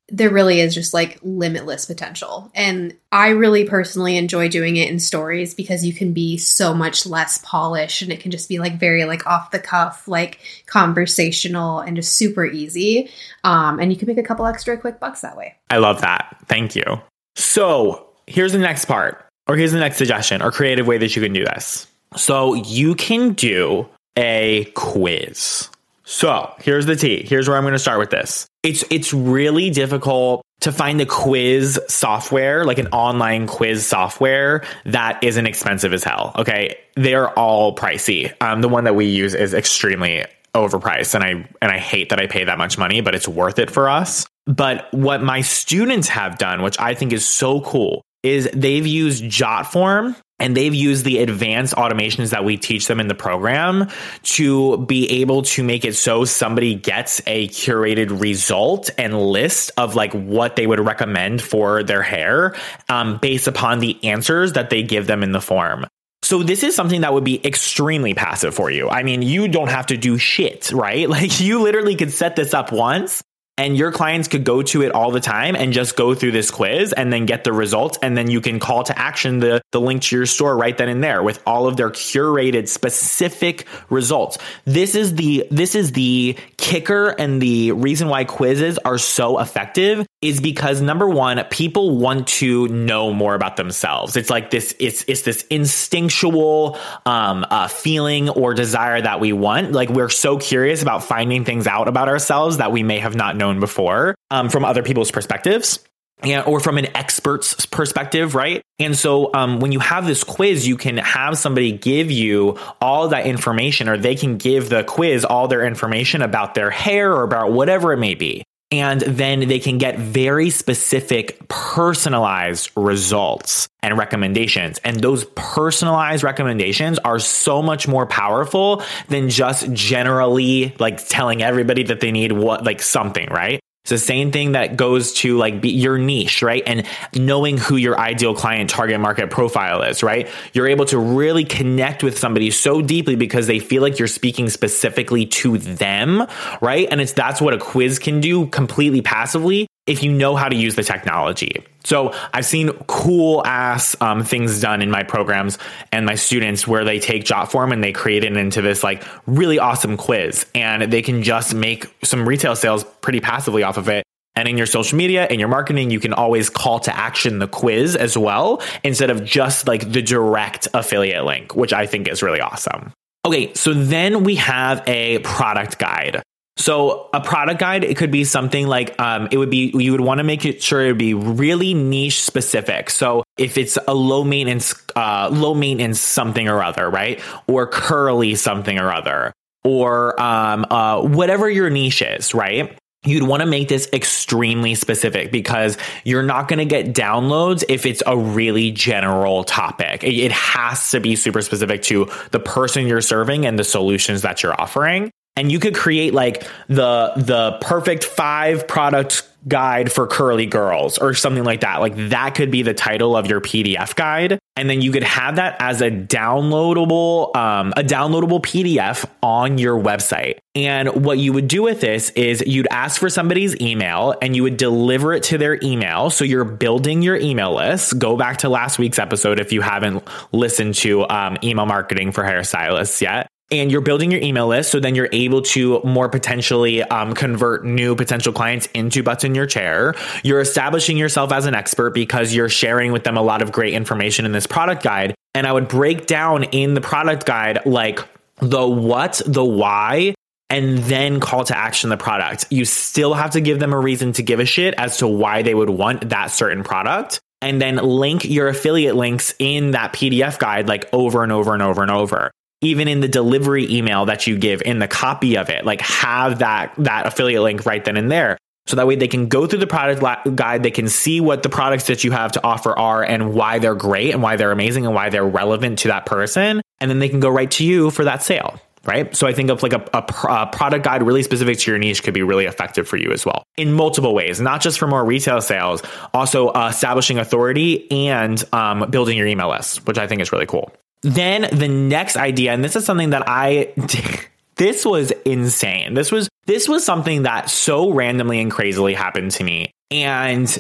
there 0.10 0.30
really 0.30 0.62
is 0.62 0.74
just 0.74 0.94
like 0.94 1.20
limitless 1.22 1.86
potential. 1.86 2.50
And 2.56 2.96
I 3.12 3.30
really 3.30 3.66
personally 3.66 4.16
enjoy 4.16 4.48
doing 4.48 4.78
it 4.78 4.90
in 4.90 5.00
stories 5.00 5.54
because 5.54 5.86
you 5.86 5.94
can 5.94 6.14
be 6.14 6.38
so 6.38 6.74
much 6.74 7.06
less 7.06 7.40
polished 7.40 8.02
and 8.02 8.12
it 8.12 8.22
can 8.22 8.32
just 8.32 8.48
be 8.48 8.60
like 8.60 8.80
very 8.80 9.04
like 9.04 9.28
off 9.28 9.52
the 9.52 9.60
cuff, 9.60 10.08
like 10.08 10.40
conversational 10.66 11.80
and 11.80 11.98
just 11.98 12.16
super 12.16 12.46
easy. 12.46 13.10
Um, 13.44 13.80
and 13.80 13.92
you 13.92 13.98
can 13.98 14.08
make 14.08 14.18
a 14.18 14.24
couple 14.24 14.46
extra 14.46 14.78
quick 14.78 15.00
bucks 15.00 15.22
that 15.22 15.36
way. 15.36 15.56
I 15.70 15.78
love 15.78 16.00
that. 16.02 16.38
Thank 16.48 16.76
you. 16.76 17.02
So 17.36 18.10
here's 18.28 18.54
the 18.54 18.60
next 18.60 18.86
part 18.86 19.27
or 19.48 19.56
here's 19.56 19.72
the 19.72 19.80
next 19.80 19.98
suggestion 19.98 20.42
or 20.42 20.52
creative 20.52 20.88
way 20.88 20.98
that 20.98 21.16
you 21.16 21.22
can 21.22 21.34
do 21.34 21.46
this. 21.46 21.88
So 22.16 22.54
you 22.54 22.96
can 22.96 23.34
do 23.34 23.88
a 24.18 24.66
quiz. 24.76 25.70
So 26.04 26.54
here's 26.60 26.86
the 26.86 26.96
tea. 26.96 27.26
Here's 27.28 27.48
where 27.48 27.58
I'm 27.58 27.64
going 27.64 27.74
to 27.74 27.80
start 27.80 28.00
with 28.00 28.10
this. 28.10 28.48
It's 28.64 28.84
it's 28.90 29.14
really 29.14 29.70
difficult 29.70 30.42
to 30.62 30.72
find 30.72 31.00
the 31.00 31.06
quiz 31.06 31.80
software, 31.88 32.66
like 32.66 32.80
an 32.80 32.88
online 32.88 33.46
quiz 33.46 33.86
software 33.86 34.64
that 34.86 35.24
isn't 35.24 35.46
expensive 35.46 35.94
as 35.94 36.04
hell. 36.04 36.32
Okay, 36.38 36.78
they're 36.96 37.30
all 37.38 37.76
pricey. 37.76 38.34
Um, 38.42 38.62
the 38.62 38.70
one 38.70 38.86
that 38.86 38.96
we 38.96 39.06
use 39.06 39.36
is 39.36 39.54
extremely 39.54 40.26
overpriced, 40.56 41.14
and 41.14 41.24
I 41.24 41.30
and 41.62 41.72
I 41.72 41.78
hate 41.78 42.10
that 42.10 42.20
I 42.20 42.28
pay 42.28 42.46
that 42.46 42.58
much 42.58 42.78
money, 42.78 43.02
but 43.02 43.14
it's 43.14 43.28
worth 43.28 43.60
it 43.60 43.70
for 43.70 43.90
us. 43.90 44.26
But 44.46 44.88
what 44.94 45.22
my 45.22 45.42
students 45.42 46.08
have 46.08 46.38
done, 46.38 46.62
which 46.62 46.80
I 46.80 46.94
think 46.94 47.12
is 47.12 47.28
so 47.28 47.60
cool, 47.62 48.02
is 48.24 48.50
they've 48.54 48.86
used 48.86 49.24
Jotform 49.24 50.16
and 50.40 50.56
they've 50.56 50.74
used 50.74 51.04
the 51.04 51.20
advanced 51.20 51.74
automations 51.76 52.30
that 52.30 52.46
we 52.46 52.58
teach 52.58 52.88
them 52.88 53.00
in 53.00 53.08
the 53.08 53.16
program 53.16 53.90
to 54.24 54.78
be 54.86 55.22
able 55.22 55.42
to 55.42 55.64
make 55.64 55.86
it 55.86 55.96
so 55.96 56.26
somebody 56.26 56.76
gets 56.76 57.22
a 57.26 57.48
curated 57.50 58.22
result 58.22 58.90
and 58.98 59.20
list 59.20 59.72
of 59.78 59.96
like 59.96 60.14
what 60.14 60.56
they 60.56 60.68
would 60.68 60.80
recommend 60.80 61.42
for 61.42 61.84
their 61.84 62.04
hair 62.04 62.56
um, 62.90 63.18
based 63.18 63.48
upon 63.48 63.80
the 63.80 63.98
answers 64.04 64.54
that 64.54 64.70
they 64.70 64.84
give 64.84 65.08
them 65.08 65.24
in 65.24 65.32
the 65.32 65.42
form. 65.42 65.86
So 66.24 66.44
this 66.44 66.64
is 66.64 66.76
something 66.76 67.02
that 67.02 67.14
would 67.14 67.24
be 67.24 67.46
extremely 67.46 68.14
passive 68.14 68.54
for 68.54 68.70
you. 68.70 68.90
I 68.90 69.04
mean, 69.04 69.22
you 69.22 69.48
don't 69.48 69.70
have 69.70 69.88
to 69.88 69.98
do 69.98 70.18
shit, 70.18 70.72
right? 70.72 71.08
Like 71.18 71.40
you 71.40 71.64
literally 71.64 71.96
could 71.96 72.12
set 72.12 72.36
this 72.36 72.54
up 72.54 72.72
once 72.72 73.24
and 73.58 73.76
your 73.76 73.92
clients 73.92 74.28
could 74.28 74.44
go 74.44 74.62
to 74.62 74.84
it 74.84 74.92
all 74.92 75.12
the 75.12 75.20
time 75.20 75.56
and 75.56 75.74
just 75.74 75.96
go 75.96 76.14
through 76.14 76.32
this 76.32 76.52
quiz 76.52 76.94
and 76.94 77.12
then 77.12 77.26
get 77.26 77.44
the 77.44 77.52
results. 77.52 77.98
And 78.02 78.16
then 78.16 78.30
you 78.30 78.40
can 78.40 78.60
call 78.60 78.84
to 78.84 78.98
action 78.98 79.40
the, 79.40 79.62
the 79.72 79.82
link 79.82 80.04
to 80.04 80.16
your 80.16 80.26
store 80.28 80.56
right 80.56 80.78
then 80.78 80.90
and 80.90 81.04
there 81.04 81.24
with 81.24 81.42
all 81.46 81.68
of 81.68 81.76
their 81.76 81.90
curated 81.90 82.68
specific 82.68 83.66
results. 83.90 84.38
This 84.66 84.94
is 84.94 85.16
the 85.16 85.48
this 85.50 85.74
is 85.74 85.94
the 85.94 86.38
kicker 86.58 87.10
and 87.10 87.42
the 87.42 87.72
reason 87.72 88.10
why 88.10 88.26
quizzes 88.26 88.78
are 88.80 88.98
so 88.98 89.40
effective 89.40 90.06
is 90.22 90.42
because 90.42 90.82
number 90.82 91.08
one 91.08 91.44
people 91.52 91.98
want 91.98 92.28
to 92.28 92.68
know 92.70 93.14
more 93.14 93.36
about 93.36 93.56
themselves 93.56 94.18
it's 94.18 94.30
like 94.30 94.50
this 94.50 94.76
it's 94.80 95.06
it's 95.08 95.22
this 95.22 95.44
instinctual 95.50 96.78
um, 97.06 97.46
uh, 97.50 97.68
feeling 97.68 98.30
or 98.30 98.54
desire 98.54 99.00
that 99.00 99.20
we 99.20 99.32
want 99.32 99.72
like 99.72 99.90
we're 99.90 100.10
so 100.10 100.38
curious 100.38 100.82
about 100.82 101.04
finding 101.04 101.46
things 101.46 101.68
out 101.68 101.88
about 101.88 102.10
ourselves 102.10 102.58
that 102.58 102.72
we 102.72 102.84
may 102.84 103.00
have 103.00 103.16
not 103.16 103.36
known 103.36 103.60
before 103.60 104.16
um, 104.32 104.50
from 104.50 104.66
other 104.66 104.84
people's 104.84 105.12
perspectives. 105.12 105.80
Yeah, 106.24 106.42
or 106.42 106.60
from 106.60 106.80
an 106.80 106.88
expert's 106.98 107.68
perspective, 107.68 108.34
right? 108.34 108.64
And 108.80 108.98
so 108.98 109.32
um, 109.36 109.60
when 109.60 109.72
you 109.72 109.78
have 109.78 110.08
this 110.08 110.24
quiz, 110.24 110.68
you 110.68 110.76
can 110.76 110.98
have 110.98 111.38
somebody 111.38 111.72
give 111.74 112.10
you 112.10 112.58
all 112.82 113.10
that 113.10 113.28
information, 113.28 113.88
or 113.88 113.98
they 113.98 114.16
can 114.16 114.38
give 114.38 114.68
the 114.68 114.84
quiz 114.84 115.26
all 115.26 115.48
their 115.48 115.64
information 115.64 116.24
about 116.24 116.56
their 116.56 116.72
hair 116.72 117.14
or 117.14 117.22
about 117.22 117.52
whatever 117.52 117.94
it 117.94 117.98
may 117.98 118.16
be. 118.16 118.44
And 118.70 119.00
then 119.00 119.48
they 119.48 119.60
can 119.60 119.78
get 119.78 119.98
very 119.98 120.50
specific, 120.50 121.48
personalized 121.48 122.70
results 122.76 123.70
and 123.82 123.98
recommendations. 123.98 124.80
And 124.84 125.00
those 125.00 125.24
personalized 125.36 126.24
recommendations 126.24 127.00
are 127.00 127.20
so 127.20 127.62
much 127.62 127.88
more 127.88 128.06
powerful 128.06 128.84
than 129.08 129.30
just 129.30 129.72
generally 129.72 130.76
like 130.80 131.08
telling 131.08 131.42
everybody 131.42 131.84
that 131.84 132.02
they 132.02 132.12
need 132.12 132.34
what, 132.34 132.66
like 132.66 132.82
something, 132.82 133.30
right? 133.30 133.62
It's 133.88 134.02
the 134.02 134.06
same 134.06 134.34
thing 134.34 134.52
that 134.52 134.76
goes 134.76 135.14
to 135.14 135.38
like 135.38 135.62
your 135.64 135.98
niche, 135.98 136.44
right? 136.44 136.62
And 136.68 136.86
knowing 137.16 137.58
who 137.58 137.78
your 137.78 137.98
ideal 137.98 138.36
client 138.36 138.70
target 138.70 139.00
market 139.00 139.30
profile 139.30 139.82
is, 139.82 140.04
right? 140.04 140.30
You're 140.52 140.68
able 140.68 140.84
to 140.88 141.00
really 141.00 141.46
connect 141.46 142.04
with 142.04 142.20
somebody 142.20 142.52
so 142.52 142.82
deeply 142.82 143.16
because 143.16 143.48
they 143.48 143.60
feel 143.60 143.82
like 143.82 143.98
you're 143.98 144.10
speaking 144.10 144.50
specifically 144.50 145.26
to 145.28 145.58
them, 145.58 146.28
right? 146.60 146.86
And 146.92 147.00
it's 147.00 147.14
that's 147.14 147.40
what 147.40 147.54
a 147.54 147.58
quiz 147.58 147.98
can 147.98 148.20
do 148.20 148.48
completely 148.48 149.02
passively 149.02 149.68
if 149.88 150.04
you 150.04 150.12
know 150.12 150.36
how 150.36 150.50
to 150.50 150.56
use 150.56 150.76
the 150.76 150.84
technology. 150.84 151.66
So 151.84 152.14
I've 152.34 152.46
seen 152.46 152.70
cool 152.88 153.42
ass 153.46 153.96
um, 154.02 154.24
things 154.24 154.60
done 154.60 154.82
in 154.82 154.92
my 154.92 155.04
programs 155.04 155.58
and 155.92 156.06
my 156.06 156.16
students 156.16 156.68
where 156.68 156.84
they 156.84 157.00
take 157.00 157.24
Jotform 157.24 157.72
and 157.72 157.84
they 157.84 157.94
create 157.94 158.26
it 158.26 158.36
into 158.36 158.62
this 158.62 158.84
like 158.84 159.04
really 159.26 159.58
awesome 159.58 159.96
quiz 159.96 160.46
and 160.54 160.92
they 160.92 161.02
can 161.02 161.24
just 161.24 161.56
make 161.56 161.88
some 162.04 162.28
retail 162.28 162.56
sales 162.56 162.84
pretty 163.02 163.22
passively 163.22 163.64
off 163.64 163.78
of 163.78 163.88
it. 163.88 164.04
And 164.36 164.48
in 164.48 164.58
your 164.58 164.68
social 164.68 164.98
media 164.98 165.26
and 165.32 165.40
your 165.40 165.50
marketing, 165.50 165.90
you 165.90 166.00
can 166.00 166.14
always 166.14 166.50
call 166.50 166.80
to 166.82 166.96
action 166.96 167.40
the 167.40 167.48
quiz 167.48 167.96
as 167.96 168.16
well 168.16 168.62
instead 168.84 169.10
of 169.10 169.24
just 169.24 169.68
like 169.68 169.92
the 169.92 170.02
direct 170.02 170.68
affiliate 170.76 171.26
link, 171.26 171.56
which 171.56 171.74
I 171.74 171.88
think 171.88 172.08
is 172.08 172.22
really 172.22 172.40
awesome. 172.40 172.92
Okay, 173.26 173.54
so 173.56 173.74
then 173.74 174.24
we 174.24 174.36
have 174.36 174.84
a 174.88 175.20
product 175.20 175.80
guide. 175.80 176.22
So 176.58 177.10
a 177.14 177.22
product 177.22 177.60
guide, 177.60 177.84
it 177.84 177.98
could 177.98 178.12
be 178.12 178.24
something 178.24 178.68
like 178.68 179.00
um, 179.00 179.28
it 179.32 179.38
would 179.38 179.52
be 179.52 179.72
you 179.76 179.92
would 179.92 180.02
want 180.02 180.18
to 180.18 180.24
make 180.24 180.44
it 180.44 180.62
sure 180.62 180.84
it 180.84 180.88
would 180.88 180.98
be 180.98 181.14
really 181.14 181.74
niche 181.74 182.22
specific. 182.22 182.90
So 182.90 183.24
if 183.38 183.58
it's 183.58 183.78
a 183.88 183.94
low 183.94 184.24
maintenance, 184.24 184.74
uh, 184.96 185.30
low 185.32 185.54
maintenance 185.54 186.02
something 186.02 186.48
or 186.48 186.64
other, 186.64 186.90
right, 186.90 187.22
or 187.48 187.68
curly 187.68 188.36
something 188.36 188.80
or 188.80 188.92
other, 188.92 189.34
or 189.64 190.20
um, 190.20 190.66
uh, 190.70 191.02
whatever 191.02 191.50
your 191.50 191.70
niche 191.70 192.02
is, 192.02 192.34
right. 192.34 192.76
You'd 193.06 193.24
want 193.24 193.42
to 193.42 193.46
make 193.46 193.70
this 193.70 193.88
extremely 193.94 194.74
specific 194.76 195.32
because 195.32 195.78
you're 196.04 196.24
not 196.24 196.48
going 196.50 196.60
to 196.60 196.66
get 196.66 196.94
downloads 196.94 197.64
if 197.70 197.86
it's 197.86 198.02
a 198.06 198.18
really 198.18 198.72
general 198.72 199.44
topic. 199.44 200.04
It 200.04 200.32
has 200.32 200.90
to 200.92 201.00
be 201.00 201.16
super 201.16 201.42
specific 201.42 201.84
to 201.84 202.10
the 202.32 202.40
person 202.40 202.88
you're 202.88 203.00
serving 203.00 203.46
and 203.46 203.58
the 203.58 203.64
solutions 203.64 204.24
that 204.24 204.42
you're 204.44 204.60
offering 204.60 205.12
and 205.38 205.52
you 205.52 205.60
could 205.60 205.76
create 205.76 206.14
like 206.14 206.46
the 206.68 207.14
the 207.16 207.58
perfect 207.62 208.04
five 208.04 208.68
product 208.68 209.24
guide 209.48 209.92
for 209.92 210.08
curly 210.08 210.46
girls 210.46 210.98
or 210.98 211.14
something 211.14 211.44
like 211.44 211.62
that. 211.62 211.80
Like 211.80 211.96
that 212.10 212.36
could 212.36 212.52
be 212.52 212.64
the 212.64 212.74
title 212.74 213.16
of 213.16 213.28
your 213.28 213.40
PDF 213.40 213.96
guide. 213.96 214.40
And 214.58 214.70
then 214.70 214.82
you 214.82 214.92
could 214.92 215.04
have 215.04 215.38
that 215.38 215.56
as 215.60 215.82
a 215.82 215.90
downloadable, 215.90 217.34
um, 217.36 217.72
a 217.78 217.84
downloadable 217.84 218.42
PDF 218.42 219.10
on 219.22 219.58
your 219.58 219.80
website. 219.80 220.40
And 220.56 221.06
what 221.06 221.20
you 221.20 221.32
would 221.32 221.48
do 221.48 221.62
with 221.62 221.80
this 221.80 222.10
is 222.10 222.44
you'd 222.46 222.68
ask 222.72 223.00
for 223.00 223.10
somebody's 223.10 223.56
email 223.62 224.16
and 224.22 224.36
you 224.36 224.44
would 224.44 224.58
deliver 224.58 225.14
it 225.14 225.24
to 225.24 225.38
their 225.38 225.60
email. 225.64 226.10
So 226.10 226.26
you're 226.26 226.44
building 226.44 227.02
your 227.02 227.16
email 227.16 227.56
list. 227.56 228.00
Go 228.00 228.18
back 228.18 228.38
to 228.38 228.50
last 228.50 228.80
week's 228.80 229.00
episode 229.00 229.40
if 229.40 229.54
you 229.54 229.62
haven't 229.62 230.04
listened 230.34 230.76
to 230.76 231.08
um, 231.08 231.38
email 231.44 231.68
marketing 231.68 232.12
for 232.12 232.24
hairstylists 232.24 233.00
yet 233.02 233.28
and 233.52 233.72
you're 233.72 233.82
building 233.82 234.12
your 234.12 234.22
email 234.22 234.48
list 234.48 234.72
so 234.72 234.80
then 234.80 234.96
you're 234.96 235.10
able 235.12 235.42
to 235.42 235.80
more 235.84 236.10
potentially 236.10 236.84
um, 236.84 237.14
convert 237.14 237.66
new 237.66 237.96
potential 237.96 238.34
clients 238.34 238.68
into 238.74 239.04
butts 239.04 239.24
in 239.24 239.36
your 239.36 239.46
chair. 239.46 239.96
You're 240.24 240.42
establishing 240.42 240.98
yourself 240.98 241.32
as 241.32 241.46
an 241.46 241.56
expert 241.56 241.94
because 241.94 242.34
you're 242.34 242.50
sharing 242.50 242.92
with 242.92 243.04
them 243.04 243.18
a 243.18 243.22
lot 243.22 243.42
of 243.42 243.52
great 243.52 243.74
information 243.74 244.26
in 244.26 244.32
this 244.32 244.48
product 244.48 244.84
guide. 244.84 245.16
And 245.36 245.46
i 245.46 245.52
would 245.52 245.68
break 245.68 246.08
down 246.08 246.46
in 246.46 246.74
the 246.74 246.82
product 246.82 247.26
guide 247.26 247.60
like 247.66 248.00
the 248.38 248.68
what 248.68 249.22
the 249.26 249.46
why 249.46 250.16
and 250.50 250.80
then 250.80 251.20
call 251.20 251.44
to 251.44 251.58
action 251.58 251.90
the 251.90 251.98
product. 251.98 252.46
You 252.50 252.66
still 252.66 253.14
have 253.14 253.32
to 253.32 253.42
give 253.42 253.60
them 253.60 253.74
a 253.74 253.80
reason 253.80 254.14
to 254.14 254.24
give 254.24 254.40
a 254.40 254.46
shit 254.46 254.74
as 254.78 254.98
to 254.98 255.08
why 255.08 255.42
they 255.42 255.54
would 255.54 255.70
want 255.70 256.10
that 256.10 256.32
certain 256.32 256.64
product 256.64 257.20
and 257.42 257.62
then 257.62 257.76
link 257.76 258.26
your 258.26 258.48
affiliate 258.48 258.96
links 258.96 259.36
in 259.40 259.72
that 259.72 259.94
PDF 259.94 260.40
guide 260.40 260.68
like 260.68 260.90
over 260.92 261.24
and 261.24 261.32
over 261.32 261.54
and 261.54 261.62
over 261.62 261.82
and 261.82 261.92
over 261.92 262.32
even 262.62 262.88
in 262.88 263.02
the 263.02 263.08
delivery 263.08 263.72
email 263.72 264.06
that 264.06 264.28
you 264.28 264.38
give 264.38 264.62
in 264.64 264.80
the 264.80 264.88
copy 264.88 265.38
of 265.38 265.50
it 265.50 265.66
like 265.66 265.82
have 265.82 266.40
that 266.40 266.74
that 266.78 267.06
affiliate 267.06 267.42
link 267.42 267.66
right 267.66 267.84
then 267.84 267.98
and 267.98 268.12
there. 268.12 268.38
So 268.66 268.76
that 268.76 268.86
way 268.86 268.96
they 268.96 269.08
can 269.08 269.28
go 269.28 269.48
through 269.48 269.60
the 269.60 269.68
product 269.68 270.36
guide 270.36 270.64
they 270.64 270.72
can 270.72 270.90
see 270.90 271.22
what 271.22 271.42
the 271.44 271.50
products 271.50 271.88
that 271.88 272.04
you 272.04 272.12
have 272.12 272.34
to 272.34 272.44
offer 272.44 272.78
are 272.78 273.02
and 273.04 273.34
why 273.34 273.60
they're 273.60 273.76
great 273.76 274.12
and 274.12 274.22
why 274.22 274.36
they're 274.36 274.52
amazing 274.52 274.86
and 274.86 274.94
why 274.94 275.10
they're 275.10 275.26
relevant 275.26 275.80
to 275.80 275.88
that 275.90 276.06
person. 276.06 276.62
And 276.82 276.92
then 276.92 277.00
they 277.00 277.10
can 277.10 277.20
go 277.20 277.30
right 277.30 277.50
to 277.52 277.66
you 277.66 277.92
for 277.92 278.04
that 278.04 278.24
sale 278.24 278.60
right? 278.88 279.14
So 279.16 279.28
i 279.28 279.34
think 279.34 279.50
of 279.50 279.62
like 279.62 279.74
a, 279.74 279.84
a, 279.94 280.04
a 280.30 280.48
product 280.48 280.86
guide 280.86 281.04
really 281.04 281.22
specific 281.22 281.60
to 281.60 281.72
your 281.72 281.78
niche 281.78 282.02
could 282.04 282.14
be 282.14 282.24
really 282.24 282.46
effective 282.46 282.88
for 282.88 282.98
you 282.98 283.12
as 283.12 283.26
well 283.26 283.44
in 283.58 283.74
multiple 283.74 284.16
ways 284.16 284.40
not 284.40 284.62
just 284.62 284.80
for 284.80 284.88
more 284.88 285.04
retail 285.04 285.42
sales 285.42 285.84
also 286.14 286.48
uh, 286.48 286.70
establishing 286.70 287.20
authority 287.20 287.92
and 287.92 288.44
um, 288.54 288.90
building 288.90 289.18
your 289.18 289.28
email 289.28 289.50
list 289.50 289.86
which 289.86 289.98
i 289.98 290.08
think 290.08 290.22
is 290.22 290.32
really 290.32 290.46
cool 290.46 290.72
then 291.02 291.48
the 291.52 291.68
next 291.68 292.18
idea, 292.18 292.54
and 292.54 292.64
this 292.64 292.76
is 292.76 292.86
something 292.86 293.12
that 293.12 293.24
I 293.28 293.74
this 294.56 294.86
was 294.86 295.12
insane. 295.26 295.94
This 295.94 296.12
was 296.12 296.30
this 296.46 296.68
was 296.68 296.86
something 296.86 297.24
that 297.24 297.50
so 297.50 297.92
randomly 297.92 298.40
and 298.40 298.52
crazily 298.52 298.94
happened 298.94 299.32
to 299.32 299.44
me. 299.44 299.72
And 299.92 300.58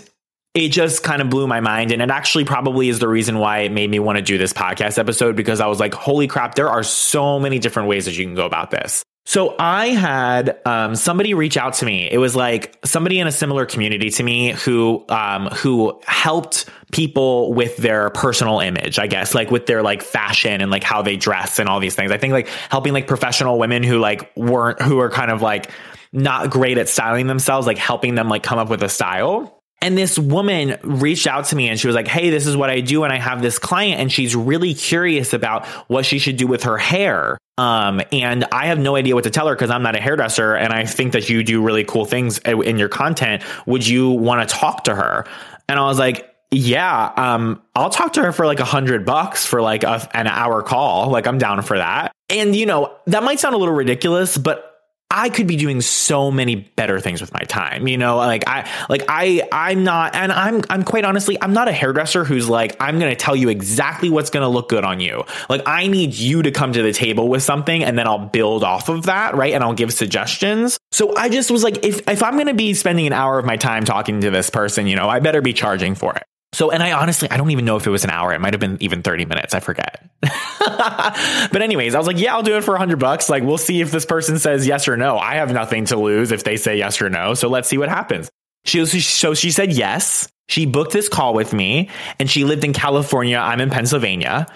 it 0.53 0.70
just 0.70 1.03
kind 1.03 1.22
of 1.22 1.29
blew 1.29 1.48
my 1.48 1.60
mind. 1.60 1.91
And 1.91 2.01
it 2.01 2.10
actually 2.10 2.46
probably 2.46 2.89
is 2.89 3.00
the 3.00 3.08
reason 3.08 3.39
why 3.39 3.60
it 3.60 3.72
made 3.72 3.89
me 3.89 4.00
want 4.00 4.17
to 4.17 4.22
do 4.22 4.38
this 4.38 4.53
podcast 4.53 4.98
episode 4.98 5.36
because 5.36 5.60
I 5.60 5.67
was 5.67 5.79
like, 5.79 5.94
holy 5.94 6.27
crap, 6.27 6.56
there 6.56 6.70
are 6.70 6.84
so 6.84 7.39
many 7.39 7.60
different 7.60 7.89
ways 7.89 8.06
that 8.06 8.17
you 8.17 8.25
can 8.25 8.36
go 8.36 8.46
about 8.46 8.72
this. 8.72 9.03
So 9.27 9.55
I 9.60 9.88
had 9.88 10.57
um, 10.65 10.96
somebody 10.96 11.34
reach 11.34 11.57
out 11.57 11.74
to 11.75 11.86
me. 11.86 12.10
It 12.10 12.17
was 12.17 12.34
like 12.34 12.77
somebody 12.86 13.19
in 13.19 13.27
a 13.27 13.31
similar 13.34 13.65
community 13.65 14.10
to 14.10 14.24
me 14.24 14.53
who 14.53 15.03
um, 15.10 15.48
who 15.48 16.00
helped 16.05 16.69
people 16.93 17.53
with 17.53 17.75
their 17.75 18.10
personal 18.12 18.62
image, 18.62 18.98
I 19.00 19.07
guess, 19.07 19.36
like 19.36 19.51
with 19.51 19.65
their 19.65 19.84
like 19.84 20.01
fashion 20.01 20.62
and 20.62 20.72
like 20.72 20.81
how 20.81 21.01
they 21.01 21.17
dress 21.17 21.60
and 21.60 21.67
all 21.67 21.81
these 21.81 21.93
things. 21.93 22.10
I 22.10 22.17
think 22.17 22.31
like 22.31 22.48
helping 22.69 22.93
like 22.93 23.05
professional 23.05 23.60
women 23.60 23.84
who 23.84 24.00
like 24.00 24.31
weren't 24.38 24.81
who 24.81 24.98
are 25.00 25.10
kind 25.10 25.29
of 25.29 25.41
like 25.41 25.72
not 26.13 26.50
great 26.50 26.77
at 26.77 26.88
styling 26.88 27.27
themselves, 27.27 27.67
like 27.67 27.77
helping 27.77 28.15
them 28.15 28.29
like 28.29 28.43
come 28.43 28.60
up 28.60 28.69
with 28.69 28.81
a 28.81 28.89
style. 28.89 29.57
And 29.81 29.98
this 29.98 30.17
woman 30.17 30.77
reached 30.81 31.27
out 31.27 31.46
to 31.46 31.55
me 31.55 31.69
and 31.69 31.79
she 31.79 31.88
was 31.88 31.96
like, 31.96 32.07
Hey, 32.07 32.29
this 32.29 32.48
is 32.48 32.57
what 32.57 32.69
I 32.69 32.81
do. 32.81 33.03
And 33.03 33.13
I 33.13 33.17
have 33.17 33.41
this 33.41 33.60
client 33.60 34.01
and 34.01 34.12
she's 34.12 34.36
really 34.36 34.74
curious 34.74 35.34
about 35.34 35.65
what 35.88 36.05
she 36.05 36.19
should 36.19 36.38
do 36.38 36.48
with 36.48 36.63
her 36.63 36.77
hair. 36.77 37.38
Um, 37.60 38.01
and 38.12 38.46
I 38.51 38.67
have 38.67 38.79
no 38.79 38.96
idea 38.96 39.15
what 39.15 39.24
to 39.24 39.29
tell 39.29 39.48
her 39.48 39.55
because 39.55 39.69
I'm 39.69 39.84
not 39.84 39.96
a 39.96 40.00
hairdresser 40.00 40.55
and 40.55 40.74
I 40.74 40.86
think 40.86 41.13
that 41.13 41.29
you 41.29 41.43
do 41.43 41.63
really 41.63 41.84
cool 41.84 42.05
things 42.05 42.38
in 42.39 42.77
your 42.77 42.89
content. 42.89 43.43
Would 43.65 43.88
you 43.88 44.10
want 44.12 44.48
to 44.48 44.55
talk 44.55 44.86
to 44.86 44.96
her? 44.96 45.25
And 45.67 45.79
I 45.79 45.86
was 45.86 46.00
like, 46.00 46.34
yeah, 46.51 47.12
um, 47.15 47.62
I'll 47.75 47.89
talk 47.89 48.13
to 48.13 48.22
her 48.24 48.31
for 48.31 48.46
like 48.46 48.60
a 48.60 48.65
hundred 48.65 49.05
bucks 49.05 49.46
for 49.46 49.62
like 49.62 49.84
a, 49.84 50.07
an 50.13 50.27
hour 50.27 50.62
call. 50.62 51.10
Like 51.10 51.27
I'm 51.27 51.38
down 51.38 51.62
for 51.62 51.77
that. 51.77 52.12
And 52.29 52.55
you 52.55 52.65
know, 52.65 52.96
that 53.07 53.24
might 53.24 53.39
sound 53.39 53.55
a 53.55 53.57
little 53.57 53.74
ridiculous, 53.74 54.38
but 54.38 54.66
I 55.10 55.30
could 55.30 55.48
be 55.48 55.56
doing 55.56 55.80
so 55.80 56.32
many 56.32 56.56
better 56.56 57.00
things 57.00 57.22
with 57.22 57.34
my 57.34 57.40
time. 57.42 57.88
You 57.88 57.98
know, 57.98 58.18
like 58.18 58.44
I 58.46 58.70
like 58.90 59.04
I 59.08 59.48
I'm 59.52 59.84
not 59.84 60.16
and 60.16 60.32
I'm 60.32 60.64
I'm 60.70 60.84
quite 60.84 61.06
honestly, 61.06 61.38
I'm 61.42 61.54
not 61.54 61.70
a 61.70 61.72
hairdresser 61.72 62.26
who's 62.26 62.50
like 62.50 62.76
I'm 62.80 63.00
going 63.00 63.12
to 63.12 63.16
tell 63.16 63.36
you 63.36 63.48
exactly 63.48 64.10
what's 64.10 64.30
going 64.30 64.44
to 64.44 64.50
look 64.50 64.68
good 64.68 64.84
on 64.84 65.00
you. 65.00 65.24
Like 65.50 65.62
I 65.66 65.88
need 65.88 66.14
you 66.14 66.42
to 66.42 66.52
come 66.52 66.74
to 66.74 66.84
the 66.84 66.92
table 66.92 67.30
with 67.30 67.42
something 67.42 67.84
and 67.84 67.98
then 67.98 68.06
I'll 68.06 68.28
build 68.28 68.65
off 68.65 68.89
of 68.89 69.04
that, 69.04 69.36
right? 69.36 69.54
And 69.54 69.63
I'll 69.63 69.74
give 69.74 69.93
suggestions. 69.93 70.78
So 70.91 71.15
I 71.15 71.30
just 71.30 71.52
was 71.52 71.63
like 71.63 71.86
if 71.86 72.08
if 72.10 72.22
I'm 72.22 72.34
going 72.34 72.48
to 72.48 72.54
be 72.54 72.74
spending 72.74 73.08
an 73.08 73.13
hour 73.13 73.39
of 73.39 73.46
my 73.46 73.56
time 73.56 73.86
talking 73.86 74.22
to 74.22 74.30
this 74.30 74.50
person, 74.50 74.88
you 74.88 74.98
know, 74.98 75.08
I 75.08 75.20
better 75.20 75.41
be 75.41 75.54
charging 75.54 75.96
for 75.96 76.13
it. 76.15 76.24
So, 76.54 76.72
and 76.72 76.82
I 76.82 76.93
honestly, 76.93 77.30
I 77.30 77.38
don't 77.38 77.52
even 77.52 77.65
know 77.65 77.76
if 77.76 77.86
it 77.86 77.89
was 77.91 78.04
an 78.04 78.10
hour. 78.10 78.34
It 78.34 78.39
might 78.39 78.54
have 78.54 78.60
been 78.60 78.78
even 78.80 79.04
30 79.04 79.26
minutes. 79.26 79.54
I 79.54 79.60
forget. 79.60 80.10
but 81.51 81.62
anyways, 81.62 81.95
I 81.95 81.97
was 81.97 82.08
like, 82.08 82.19
yeah, 82.19 82.36
I'll 82.36 82.43
do 82.43 82.58
it 82.58 82.63
for 82.63 82.75
a 82.75 82.77
hundred 82.77 82.99
bucks. 82.99 83.30
Like, 83.30 83.43
we'll 83.43 83.58
see 83.58 83.82
if 83.82 83.91
this 83.91 84.06
person 84.06 84.39
says 84.39 84.67
yes 84.67 84.88
or 84.88 84.97
no. 84.97 85.17
I 85.17 85.36
have 85.36 85.53
nothing 85.53 85.86
to 85.86 85.97
lose 85.97 86.32
if 86.32 86.43
they 86.43 86.58
say 86.58 86.77
yes 86.77 87.01
or 87.01 87.10
no. 87.10 87.34
So 87.34 87.49
let's 87.49 87.67
see 87.67 87.77
what 87.77 87.89
happens. 87.89 88.30
She 88.65 88.80
was, 88.80 89.06
so 89.06 89.34
she 89.34 89.51
said 89.51 89.71
yes. 89.71 90.27
She 90.49 90.65
booked 90.65 90.93
this 90.93 91.10
call 91.10 91.34
with 91.34 91.51
me 91.51 91.89
and 92.19 92.30
she 92.30 92.45
lived 92.45 92.63
in 92.63 92.71
California. 92.71 93.38
I'm 93.38 93.60
in 93.60 93.69
Pennsylvania. 93.69 94.47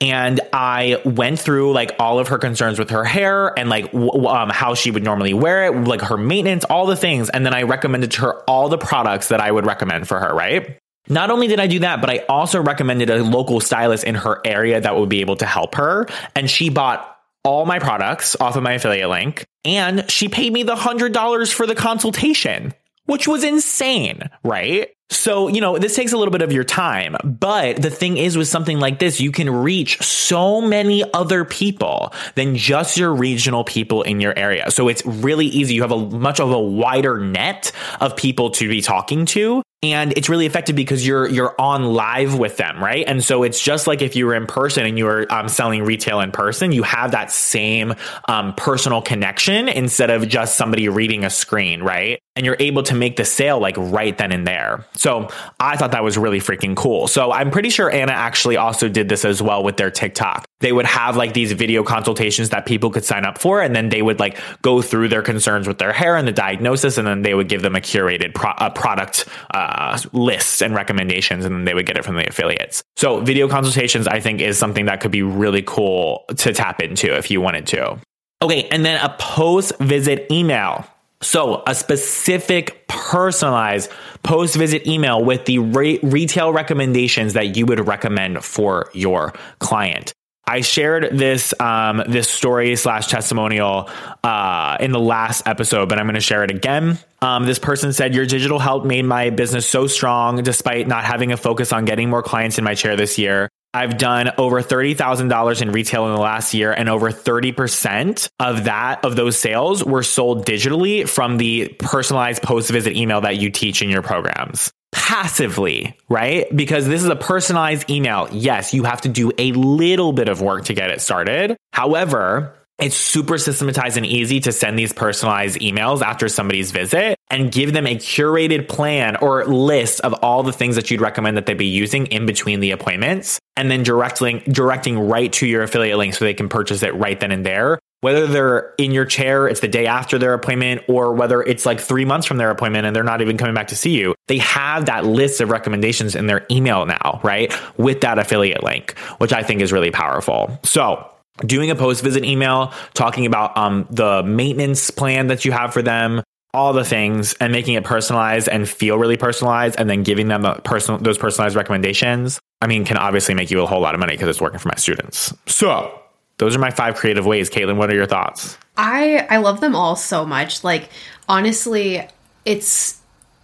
And 0.00 0.40
I 0.52 1.02
went 1.04 1.40
through 1.40 1.72
like 1.72 1.96
all 1.98 2.20
of 2.20 2.28
her 2.28 2.38
concerns 2.38 2.78
with 2.78 2.90
her 2.90 3.04
hair 3.04 3.58
and 3.58 3.68
like 3.68 3.90
w- 3.90 4.26
um, 4.26 4.48
how 4.48 4.74
she 4.74 4.92
would 4.92 5.02
normally 5.02 5.34
wear 5.34 5.66
it, 5.66 5.84
like 5.84 6.02
her 6.02 6.16
maintenance, 6.16 6.64
all 6.64 6.86
the 6.86 6.96
things. 6.96 7.30
And 7.30 7.44
then 7.44 7.52
I 7.52 7.62
recommended 7.62 8.12
to 8.12 8.20
her 8.22 8.34
all 8.42 8.68
the 8.68 8.78
products 8.78 9.28
that 9.28 9.40
I 9.40 9.50
would 9.50 9.66
recommend 9.66 10.06
for 10.06 10.20
her, 10.20 10.32
right? 10.32 10.78
Not 11.10 11.30
only 11.30 11.48
did 11.48 11.60
I 11.60 11.66
do 11.66 11.80
that, 11.80 12.00
but 12.00 12.08
I 12.08 12.18
also 12.28 12.62
recommended 12.62 13.10
a 13.10 13.22
local 13.22 13.60
stylist 13.60 14.04
in 14.04 14.14
her 14.14 14.40
area 14.44 14.80
that 14.80 14.96
would 14.96 15.08
be 15.08 15.20
able 15.20 15.36
to 15.36 15.46
help 15.46 15.74
her. 15.74 16.06
And 16.34 16.48
she 16.48 16.70
bought 16.70 17.18
all 17.42 17.66
my 17.66 17.78
products 17.78 18.36
off 18.40 18.56
of 18.56 18.62
my 18.62 18.72
affiliate 18.72 19.08
link 19.08 19.46
and 19.64 20.10
she 20.10 20.28
paid 20.28 20.52
me 20.52 20.62
the 20.62 20.76
$100 20.76 21.52
for 21.52 21.66
the 21.66 21.74
consultation, 21.74 22.72
which 23.06 23.26
was 23.26 23.44
insane, 23.44 24.30
right? 24.44 24.90
So, 25.10 25.48
you 25.48 25.60
know, 25.60 25.76
this 25.76 25.96
takes 25.96 26.12
a 26.12 26.16
little 26.16 26.30
bit 26.30 26.42
of 26.42 26.52
your 26.52 26.62
time, 26.62 27.16
but 27.24 27.82
the 27.82 27.90
thing 27.90 28.16
is 28.16 28.36
with 28.36 28.46
something 28.46 28.78
like 28.78 29.00
this, 29.00 29.20
you 29.20 29.32
can 29.32 29.50
reach 29.50 30.00
so 30.00 30.60
many 30.60 31.02
other 31.12 31.44
people 31.44 32.12
than 32.36 32.54
just 32.54 32.96
your 32.96 33.12
regional 33.12 33.64
people 33.64 34.02
in 34.02 34.20
your 34.20 34.38
area. 34.38 34.70
So 34.70 34.86
it's 34.86 35.04
really 35.04 35.46
easy. 35.46 35.74
You 35.74 35.82
have 35.82 35.90
a 35.90 35.98
much 35.98 36.38
of 36.38 36.52
a 36.52 36.60
wider 36.60 37.18
net 37.18 37.72
of 38.00 38.16
people 38.16 38.50
to 38.52 38.68
be 38.68 38.80
talking 38.80 39.26
to 39.26 39.62
and 39.82 40.12
it's 40.16 40.28
really 40.28 40.46
effective 40.46 40.76
because 40.76 41.06
you're 41.06 41.26
you're 41.28 41.54
on 41.58 41.84
live 41.84 42.38
with 42.38 42.56
them 42.56 42.82
right? 42.82 43.04
And 43.06 43.24
so 43.24 43.42
it's 43.42 43.60
just 43.60 43.86
like 43.86 44.02
if 44.02 44.14
you 44.16 44.26
were 44.26 44.34
in 44.34 44.46
person 44.46 44.86
and 44.86 44.98
you 44.98 45.04
were 45.04 45.26
um, 45.32 45.48
selling 45.48 45.84
retail 45.84 46.20
in 46.20 46.32
person 46.32 46.72
you 46.72 46.82
have 46.82 47.12
that 47.12 47.30
same 47.30 47.94
um, 48.28 48.54
personal 48.54 49.02
connection 49.02 49.68
instead 49.68 50.10
of 50.10 50.28
just 50.28 50.56
somebody 50.56 50.88
reading 50.88 51.24
a 51.24 51.30
screen 51.30 51.82
right 51.82 52.20
and 52.36 52.46
you're 52.46 52.56
able 52.60 52.82
to 52.84 52.94
make 52.94 53.16
the 53.16 53.24
sale 53.24 53.58
like 53.58 53.76
right 53.76 54.16
then 54.16 54.32
and 54.32 54.46
there. 54.46 54.86
So 54.94 55.28
i 55.58 55.76
thought 55.76 55.92
that 55.92 56.04
was 56.04 56.16
really 56.16 56.40
freaking 56.40 56.76
cool. 56.76 57.08
So 57.08 57.32
i'm 57.32 57.50
pretty 57.50 57.70
sure 57.70 57.90
anna 57.90 58.12
actually 58.12 58.56
also 58.56 58.88
did 58.88 59.08
this 59.08 59.24
as 59.24 59.42
well 59.42 59.62
with 59.62 59.76
their 59.76 59.90
tiktok. 59.90 60.46
They 60.60 60.72
would 60.72 60.86
have 60.86 61.16
like 61.16 61.34
these 61.34 61.52
video 61.52 61.82
consultations 61.82 62.50
that 62.50 62.66
people 62.66 62.90
could 62.90 63.04
sign 63.04 63.24
up 63.24 63.38
for 63.38 63.60
and 63.60 63.74
then 63.74 63.88
they 63.88 64.02
would 64.02 64.20
like 64.20 64.38
go 64.62 64.80
through 64.82 65.08
their 65.08 65.22
concerns 65.22 65.66
with 65.66 65.78
their 65.78 65.92
hair 65.92 66.16
and 66.16 66.26
the 66.26 66.32
diagnosis 66.32 66.98
and 66.98 67.06
then 67.06 67.22
they 67.22 67.34
would 67.34 67.48
give 67.48 67.62
them 67.62 67.74
a 67.74 67.80
curated 67.80 68.34
pro- 68.34 68.54
a 68.58 68.70
product 68.70 69.26
uh, 69.52 69.98
lists 70.12 70.62
and 70.62 70.74
recommendations 70.74 71.44
and 71.44 71.54
then 71.54 71.64
they 71.64 71.74
would 71.74 71.86
get 71.86 71.96
it 71.96 72.04
from 72.04 72.16
the 72.16 72.26
affiliates. 72.28 72.82
So 72.96 73.20
video 73.20 73.48
consultations 73.48 74.06
i 74.06 74.20
think 74.20 74.40
is 74.40 74.56
something 74.56 74.86
that 74.86 75.00
could 75.00 75.10
be 75.10 75.22
really 75.22 75.62
cool 75.62 76.24
to 76.36 76.52
tap 76.52 76.80
into 76.80 77.16
if 77.16 77.30
you 77.30 77.40
wanted 77.40 77.66
to. 77.68 77.98
Okay 78.42 78.68
and 78.70 78.84
then 78.84 79.04
a 79.04 79.14
post 79.18 79.76
visit 79.78 80.30
email 80.30 80.86
so, 81.22 81.62
a 81.66 81.74
specific 81.74 82.86
personalized 82.88 83.90
post 84.22 84.56
visit 84.56 84.86
email 84.86 85.22
with 85.22 85.44
the 85.44 85.58
re- 85.58 85.98
retail 86.02 86.52
recommendations 86.52 87.34
that 87.34 87.56
you 87.56 87.66
would 87.66 87.86
recommend 87.86 88.42
for 88.42 88.90
your 88.94 89.34
client. 89.58 90.14
I 90.46 90.62
shared 90.62 91.16
this 91.16 91.52
um, 91.60 92.02
this 92.08 92.28
story 92.28 92.74
slash 92.74 93.06
testimonial 93.06 93.88
uh, 94.24 94.78
in 94.80 94.92
the 94.92 94.98
last 94.98 95.46
episode, 95.46 95.88
but 95.88 95.98
I'm 95.98 96.06
going 96.06 96.14
to 96.14 96.20
share 96.20 96.42
it 96.42 96.50
again. 96.50 96.98
Um, 97.20 97.44
this 97.44 97.58
person 97.58 97.92
said, 97.92 98.14
"Your 98.14 98.26
digital 98.26 98.58
help 98.58 98.84
made 98.86 99.04
my 99.04 99.28
business 99.30 99.68
so 99.68 99.86
strong, 99.86 100.42
despite 100.42 100.88
not 100.88 101.04
having 101.04 101.32
a 101.32 101.36
focus 101.36 101.72
on 101.72 101.84
getting 101.84 102.08
more 102.08 102.22
clients 102.22 102.58
in 102.58 102.64
my 102.64 102.74
chair 102.74 102.96
this 102.96 103.18
year. 103.18 103.48
I've 103.72 103.98
done 103.98 104.32
over 104.36 104.62
$30,000 104.62 105.62
in 105.62 105.72
retail 105.72 106.06
in 106.06 106.14
the 106.14 106.20
last 106.20 106.54
year 106.54 106.72
and 106.72 106.88
over 106.88 107.10
30% 107.10 108.28
of 108.40 108.64
that, 108.64 109.04
of 109.04 109.14
those 109.16 109.38
sales 109.38 109.84
were 109.84 110.02
sold 110.02 110.44
digitally 110.44 111.08
from 111.08 111.36
the 111.36 111.68
personalized 111.78 112.42
post 112.42 112.70
visit 112.70 112.96
email 112.96 113.20
that 113.20 113.36
you 113.36 113.50
teach 113.50 113.80
in 113.80 113.88
your 113.88 114.02
programs. 114.02 114.72
Passively, 114.92 115.96
right? 116.08 116.54
Because 116.54 116.86
this 116.88 117.02
is 117.02 117.08
a 117.08 117.16
personalized 117.16 117.88
email. 117.88 118.28
Yes, 118.32 118.74
you 118.74 118.82
have 118.82 119.02
to 119.02 119.08
do 119.08 119.30
a 119.38 119.52
little 119.52 120.12
bit 120.12 120.28
of 120.28 120.40
work 120.40 120.64
to 120.64 120.74
get 120.74 120.90
it 120.90 121.00
started. 121.00 121.56
However, 121.72 122.59
it's 122.80 122.96
super 122.96 123.38
systematized 123.38 123.96
and 123.96 124.06
easy 124.06 124.40
to 124.40 124.52
send 124.52 124.78
these 124.78 124.92
personalized 124.92 125.58
emails 125.60 126.02
after 126.02 126.28
somebody's 126.28 126.70
visit 126.70 127.18
and 127.28 127.52
give 127.52 127.72
them 127.72 127.86
a 127.86 127.96
curated 127.96 128.68
plan 128.68 129.16
or 129.16 129.44
list 129.44 130.00
of 130.00 130.14
all 130.14 130.42
the 130.42 130.52
things 130.52 130.76
that 130.76 130.90
you'd 130.90 131.00
recommend 131.00 131.36
that 131.36 131.46
they 131.46 131.54
be 131.54 131.66
using 131.66 132.06
in 132.06 132.26
between 132.26 132.60
the 132.60 132.70
appointments 132.72 133.38
and 133.56 133.70
then 133.70 133.82
directing 133.82 134.38
directing 134.50 134.98
right 134.98 135.32
to 135.34 135.46
your 135.46 135.62
affiliate 135.62 135.98
link 135.98 136.14
so 136.14 136.24
they 136.24 136.34
can 136.34 136.48
purchase 136.48 136.82
it 136.82 136.94
right 136.94 137.20
then 137.20 137.30
and 137.30 137.44
there. 137.44 137.78
Whether 138.02 138.26
they're 138.26 138.74
in 138.78 138.92
your 138.92 139.04
chair, 139.04 139.46
it's 139.46 139.60
the 139.60 139.68
day 139.68 139.86
after 139.86 140.16
their 140.16 140.32
appointment, 140.32 140.82
or 140.88 141.12
whether 141.12 141.42
it's 141.42 141.66
like 141.66 141.78
three 141.80 142.06
months 142.06 142.26
from 142.26 142.38
their 142.38 142.50
appointment 142.50 142.86
and 142.86 142.96
they're 142.96 143.04
not 143.04 143.20
even 143.20 143.36
coming 143.36 143.54
back 143.54 143.68
to 143.68 143.76
see 143.76 143.90
you, 143.90 144.14
they 144.26 144.38
have 144.38 144.86
that 144.86 145.04
list 145.04 145.42
of 145.42 145.50
recommendations 145.50 146.16
in 146.16 146.26
their 146.26 146.46
email 146.50 146.86
now, 146.86 147.20
right? 147.22 147.54
With 147.76 148.00
that 148.00 148.18
affiliate 148.18 148.62
link, 148.62 148.98
which 149.18 149.34
I 149.34 149.42
think 149.42 149.60
is 149.60 149.70
really 149.70 149.90
powerful. 149.90 150.58
So 150.64 151.10
doing 151.46 151.70
a 151.70 151.74
post 151.74 152.02
visit 152.02 152.24
email, 152.24 152.72
talking 152.94 153.26
about 153.26 153.56
um, 153.56 153.86
the 153.90 154.22
maintenance 154.22 154.90
plan 154.90 155.28
that 155.28 155.44
you 155.44 155.52
have 155.52 155.72
for 155.72 155.82
them, 155.82 156.22
all 156.52 156.72
the 156.72 156.84
things, 156.84 157.34
and 157.34 157.52
making 157.52 157.74
it 157.74 157.84
personalized 157.84 158.48
and 158.48 158.68
feel 158.68 158.98
really 158.98 159.16
personalized, 159.16 159.76
and 159.78 159.88
then 159.88 160.02
giving 160.02 160.28
them 160.28 160.42
personal 160.64 160.98
those 160.98 161.18
personalized 161.18 161.56
recommendations. 161.56 162.40
I 162.62 162.66
mean, 162.66 162.84
can 162.84 162.96
obviously 162.96 163.34
make 163.34 163.50
you 163.50 163.62
a 163.62 163.66
whole 163.66 163.80
lot 163.80 163.94
of 163.94 164.00
money 164.00 164.12
because 164.12 164.28
it's 164.28 164.40
working 164.40 164.58
for 164.58 164.68
my 164.68 164.74
students. 164.76 165.32
So 165.46 166.00
those 166.38 166.56
are 166.56 166.58
my 166.58 166.70
five 166.70 166.96
creative 166.96 167.26
ways. 167.26 167.50
Caitlin, 167.50 167.76
what 167.76 167.90
are 167.90 167.94
your 167.94 168.06
thoughts? 168.06 168.58
I 168.76 169.26
I 169.30 169.38
love 169.38 169.60
them 169.60 169.74
all 169.74 169.96
so 169.96 170.26
much. 170.26 170.64
Like 170.64 170.90
honestly, 171.28 172.06
it's 172.44 172.99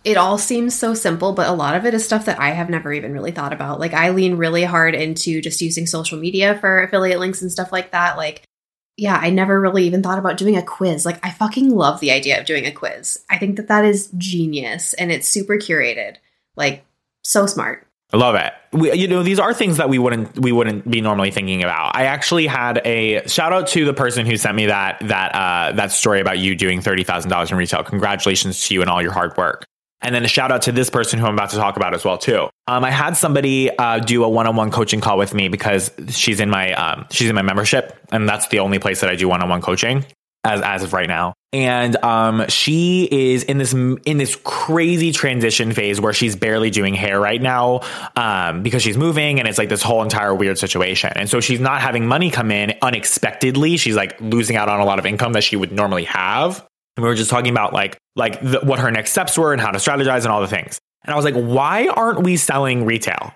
it 0.06 0.16
all 0.16 0.38
seems 0.38 0.72
so 0.72 0.94
simple, 0.94 1.32
but 1.32 1.48
a 1.48 1.52
lot 1.52 1.74
of 1.74 1.84
it 1.84 1.92
is 1.92 2.04
stuff 2.04 2.26
that 2.26 2.38
I 2.38 2.50
have 2.50 2.70
never 2.70 2.92
even 2.92 3.12
really 3.12 3.32
thought 3.32 3.52
about. 3.52 3.80
Like 3.80 3.92
I 3.92 4.10
lean 4.10 4.36
really 4.36 4.62
hard 4.62 4.94
into 4.94 5.40
just 5.40 5.60
using 5.60 5.84
social 5.84 6.16
media 6.16 6.56
for 6.60 6.80
affiliate 6.80 7.18
links 7.18 7.42
and 7.42 7.50
stuff 7.50 7.72
like 7.72 7.90
that. 7.90 8.16
Like 8.16 8.44
yeah, 8.96 9.18
I 9.20 9.30
never 9.30 9.60
really 9.60 9.84
even 9.84 10.04
thought 10.04 10.20
about 10.20 10.36
doing 10.36 10.56
a 10.56 10.62
quiz. 10.62 11.04
Like 11.04 11.18
I 11.26 11.32
fucking 11.32 11.70
love 11.70 11.98
the 11.98 12.12
idea 12.12 12.38
of 12.38 12.46
doing 12.46 12.66
a 12.66 12.70
quiz. 12.70 13.18
I 13.28 13.38
think 13.38 13.56
that 13.56 13.66
that 13.66 13.84
is 13.84 14.08
genius 14.16 14.94
and 14.94 15.10
it's 15.10 15.26
super 15.26 15.56
curated. 15.56 16.18
Like 16.54 16.84
so 17.24 17.46
smart. 17.46 17.84
I 18.12 18.18
love 18.18 18.36
it. 18.36 18.52
We, 18.72 18.92
you 18.92 19.08
know, 19.08 19.24
these 19.24 19.40
are 19.40 19.52
things 19.52 19.78
that 19.78 19.88
we 19.88 19.98
wouldn't 19.98 20.38
we 20.38 20.52
wouldn't 20.52 20.88
be 20.88 21.00
normally 21.00 21.32
thinking 21.32 21.64
about. 21.64 21.96
I 21.96 22.04
actually 22.04 22.46
had 22.46 22.80
a 22.84 23.26
shout 23.26 23.52
out 23.52 23.66
to 23.68 23.84
the 23.84 23.92
person 23.92 24.24
who 24.24 24.36
sent 24.36 24.54
me 24.54 24.66
that 24.66 25.00
that 25.00 25.34
uh, 25.34 25.72
that 25.72 25.90
story 25.90 26.20
about 26.20 26.38
you 26.38 26.54
doing 26.54 26.80
thirty 26.80 27.02
thousand 27.02 27.28
dollars 27.28 27.50
in 27.50 27.56
retail. 27.56 27.82
Congratulations 27.82 28.68
to 28.68 28.74
you 28.74 28.82
and 28.82 28.88
all 28.88 29.02
your 29.02 29.10
hard 29.10 29.36
work. 29.36 29.66
And 30.02 30.14
then 30.14 30.24
a 30.24 30.28
shout 30.28 30.52
out 30.52 30.62
to 30.62 30.72
this 30.72 30.90
person 30.90 31.18
who 31.18 31.26
I'm 31.26 31.34
about 31.34 31.50
to 31.50 31.56
talk 31.56 31.76
about 31.76 31.94
as 31.94 32.04
well 32.04 32.18
too. 32.18 32.48
Um, 32.66 32.84
I 32.84 32.90
had 32.90 33.16
somebody 33.16 33.76
uh, 33.76 33.98
do 33.98 34.24
a 34.24 34.28
one-on-one 34.28 34.70
coaching 34.70 35.00
call 35.00 35.16
with 35.18 35.32
me 35.32 35.48
because 35.48 35.90
she's 36.10 36.40
in 36.40 36.50
my 36.50 36.72
um, 36.74 37.06
she's 37.10 37.28
in 37.28 37.34
my 37.34 37.42
membership, 37.42 37.96
and 38.12 38.28
that's 38.28 38.48
the 38.48 38.58
only 38.58 38.78
place 38.78 39.00
that 39.00 39.10
I 39.10 39.16
do 39.16 39.28
one-on-one 39.28 39.62
coaching 39.62 40.04
as 40.44 40.60
as 40.62 40.82
of 40.82 40.92
right 40.92 41.08
now. 41.08 41.34
And 41.52 41.96
um, 42.04 42.46
she 42.48 43.08
is 43.10 43.42
in 43.44 43.56
this 43.58 43.72
in 43.72 44.18
this 44.18 44.36
crazy 44.44 45.12
transition 45.12 45.72
phase 45.72 46.00
where 46.00 46.12
she's 46.12 46.36
barely 46.36 46.70
doing 46.70 46.94
hair 46.94 47.18
right 47.18 47.40
now 47.40 47.80
um, 48.14 48.62
because 48.62 48.82
she's 48.82 48.98
moving, 48.98 49.38
and 49.38 49.48
it's 49.48 49.56
like 49.56 49.70
this 49.70 49.82
whole 49.82 50.02
entire 50.02 50.34
weird 50.34 50.58
situation. 50.58 51.12
And 51.16 51.30
so 51.30 51.40
she's 51.40 51.60
not 51.60 51.80
having 51.80 52.06
money 52.06 52.30
come 52.30 52.50
in 52.50 52.74
unexpectedly. 52.82 53.78
She's 53.78 53.96
like 53.96 54.20
losing 54.20 54.56
out 54.56 54.68
on 54.68 54.80
a 54.80 54.84
lot 54.84 54.98
of 54.98 55.06
income 55.06 55.32
that 55.32 55.44
she 55.44 55.56
would 55.56 55.72
normally 55.72 56.04
have. 56.04 56.66
And 56.96 57.02
we 57.02 57.08
were 57.08 57.14
just 57.14 57.30
talking 57.30 57.50
about 57.50 57.72
like 57.72 57.98
like 58.14 58.40
the, 58.40 58.60
what 58.60 58.78
her 58.78 58.90
next 58.90 59.12
steps 59.12 59.36
were 59.36 59.52
and 59.52 59.60
how 59.60 59.70
to 59.70 59.78
strategize 59.78 60.22
and 60.22 60.28
all 60.28 60.40
the 60.40 60.48
things. 60.48 60.78
And 61.04 61.12
I 61.12 61.16
was 61.16 61.24
like, 61.24 61.34
why 61.34 61.86
aren't 61.88 62.22
we 62.22 62.36
selling 62.36 62.84
retail? 62.84 63.32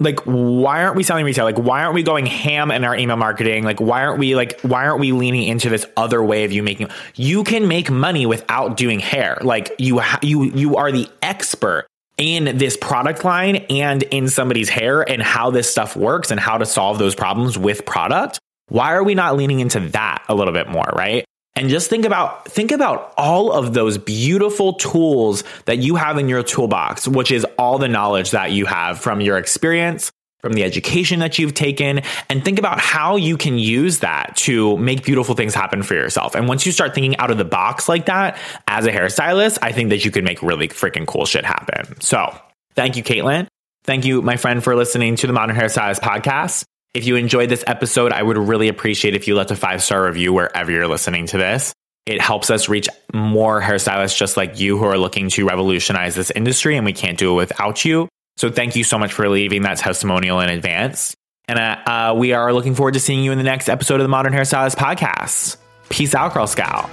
Like, 0.00 0.20
why 0.20 0.84
aren't 0.84 0.94
we 0.94 1.02
selling 1.02 1.24
retail? 1.24 1.44
Like, 1.44 1.58
why 1.58 1.82
aren't 1.82 1.94
we 1.94 2.04
going 2.04 2.24
ham 2.24 2.70
in 2.70 2.84
our 2.84 2.94
email 2.94 3.16
marketing? 3.16 3.64
Like, 3.64 3.80
why 3.80 4.04
aren't 4.04 4.20
we 4.20 4.36
like, 4.36 4.60
why 4.60 4.86
aren't 4.86 5.00
we 5.00 5.10
leaning 5.10 5.48
into 5.48 5.68
this 5.70 5.84
other 5.96 6.22
way 6.22 6.44
of 6.44 6.52
you 6.52 6.62
making? 6.62 6.88
You 7.16 7.42
can 7.42 7.66
make 7.66 7.90
money 7.90 8.24
without 8.24 8.76
doing 8.76 9.00
hair. 9.00 9.38
Like, 9.42 9.74
you 9.78 9.98
ha- 9.98 10.20
you 10.22 10.44
you 10.44 10.76
are 10.76 10.92
the 10.92 11.08
expert 11.20 11.88
in 12.16 12.58
this 12.58 12.76
product 12.76 13.24
line 13.24 13.56
and 13.70 14.04
in 14.04 14.28
somebody's 14.28 14.68
hair 14.68 15.08
and 15.08 15.20
how 15.20 15.50
this 15.50 15.68
stuff 15.68 15.96
works 15.96 16.30
and 16.30 16.38
how 16.38 16.58
to 16.58 16.66
solve 16.66 16.98
those 16.98 17.16
problems 17.16 17.58
with 17.58 17.84
product. 17.84 18.38
Why 18.68 18.92
are 18.92 19.02
we 19.02 19.14
not 19.14 19.36
leaning 19.36 19.58
into 19.58 19.80
that 19.90 20.22
a 20.28 20.34
little 20.34 20.52
bit 20.52 20.68
more, 20.68 20.90
right? 20.94 21.24
And 21.58 21.68
just 21.68 21.90
think 21.90 22.04
about 22.04 22.46
think 22.46 22.70
about 22.70 23.12
all 23.16 23.50
of 23.52 23.74
those 23.74 23.98
beautiful 23.98 24.74
tools 24.74 25.42
that 25.64 25.78
you 25.78 25.96
have 25.96 26.16
in 26.16 26.28
your 26.28 26.42
toolbox 26.42 27.08
which 27.08 27.30
is 27.30 27.44
all 27.58 27.78
the 27.78 27.88
knowledge 27.88 28.30
that 28.30 28.52
you 28.52 28.64
have 28.64 29.00
from 29.00 29.20
your 29.20 29.36
experience 29.36 30.12
from 30.40 30.52
the 30.52 30.62
education 30.62 31.18
that 31.18 31.36
you've 31.36 31.54
taken 31.54 32.00
and 32.30 32.44
think 32.44 32.60
about 32.60 32.78
how 32.78 33.16
you 33.16 33.36
can 33.36 33.58
use 33.58 33.98
that 33.98 34.36
to 34.36 34.76
make 34.76 35.04
beautiful 35.04 35.34
things 35.34 35.52
happen 35.52 35.82
for 35.82 35.94
yourself. 35.94 36.36
And 36.36 36.46
once 36.46 36.64
you 36.64 36.70
start 36.70 36.94
thinking 36.94 37.16
out 37.16 37.32
of 37.32 37.38
the 37.38 37.44
box 37.44 37.88
like 37.88 38.06
that 38.06 38.38
as 38.68 38.86
a 38.86 38.92
hairstylist 38.92 39.58
i 39.62 39.72
think 39.72 39.90
that 39.90 40.04
you 40.04 40.12
can 40.12 40.22
make 40.24 40.40
really 40.40 40.68
freaking 40.68 41.06
cool 41.06 41.26
shit 41.26 41.44
happen. 41.44 42.00
So 42.00 42.32
thank 42.74 42.96
you 42.96 43.02
caitlin. 43.02 43.48
Thank 43.82 44.04
you 44.04 44.22
my 44.22 44.36
friend 44.36 44.62
for 44.62 44.76
listening 44.76 45.16
to 45.16 45.26
the 45.26 45.32
modern 45.32 45.56
hairstylist 45.56 46.00
podcast 46.00 46.64
if 46.94 47.06
you 47.06 47.16
enjoyed 47.16 47.48
this 47.48 47.64
episode, 47.66 48.12
I 48.12 48.22
would 48.22 48.38
really 48.38 48.68
appreciate 48.68 49.14
if 49.14 49.28
you 49.28 49.34
left 49.34 49.50
a 49.50 49.56
five 49.56 49.82
star 49.82 50.04
review 50.04 50.32
wherever 50.32 50.70
you're 50.70 50.88
listening 50.88 51.26
to 51.26 51.38
this. 51.38 51.72
It 52.06 52.20
helps 52.20 52.50
us 52.50 52.68
reach 52.68 52.88
more 53.12 53.60
hairstylists 53.60 54.16
just 54.16 54.36
like 54.36 54.58
you 54.58 54.78
who 54.78 54.84
are 54.84 54.96
looking 54.96 55.28
to 55.30 55.46
revolutionize 55.46 56.14
this 56.14 56.30
industry, 56.30 56.76
and 56.76 56.86
we 56.86 56.94
can't 56.94 57.18
do 57.18 57.32
it 57.32 57.36
without 57.36 57.84
you. 57.84 58.08
So 58.38 58.50
thank 58.50 58.76
you 58.76 58.84
so 58.84 58.98
much 58.98 59.12
for 59.12 59.28
leaving 59.28 59.62
that 59.62 59.78
testimonial 59.78 60.40
in 60.40 60.48
advance. 60.48 61.14
And 61.48 61.58
uh, 61.58 61.78
uh, 61.86 62.14
we 62.16 62.32
are 62.32 62.52
looking 62.52 62.74
forward 62.74 62.94
to 62.94 63.00
seeing 63.00 63.22
you 63.22 63.32
in 63.32 63.38
the 63.38 63.44
next 63.44 63.68
episode 63.68 63.96
of 63.96 64.04
the 64.04 64.08
Modern 64.08 64.32
Hairstylist 64.32 64.76
Podcast. 64.76 65.56
Peace 65.88 66.14
out, 66.14 66.34
Girl 66.34 66.46
Scout. 66.46 66.88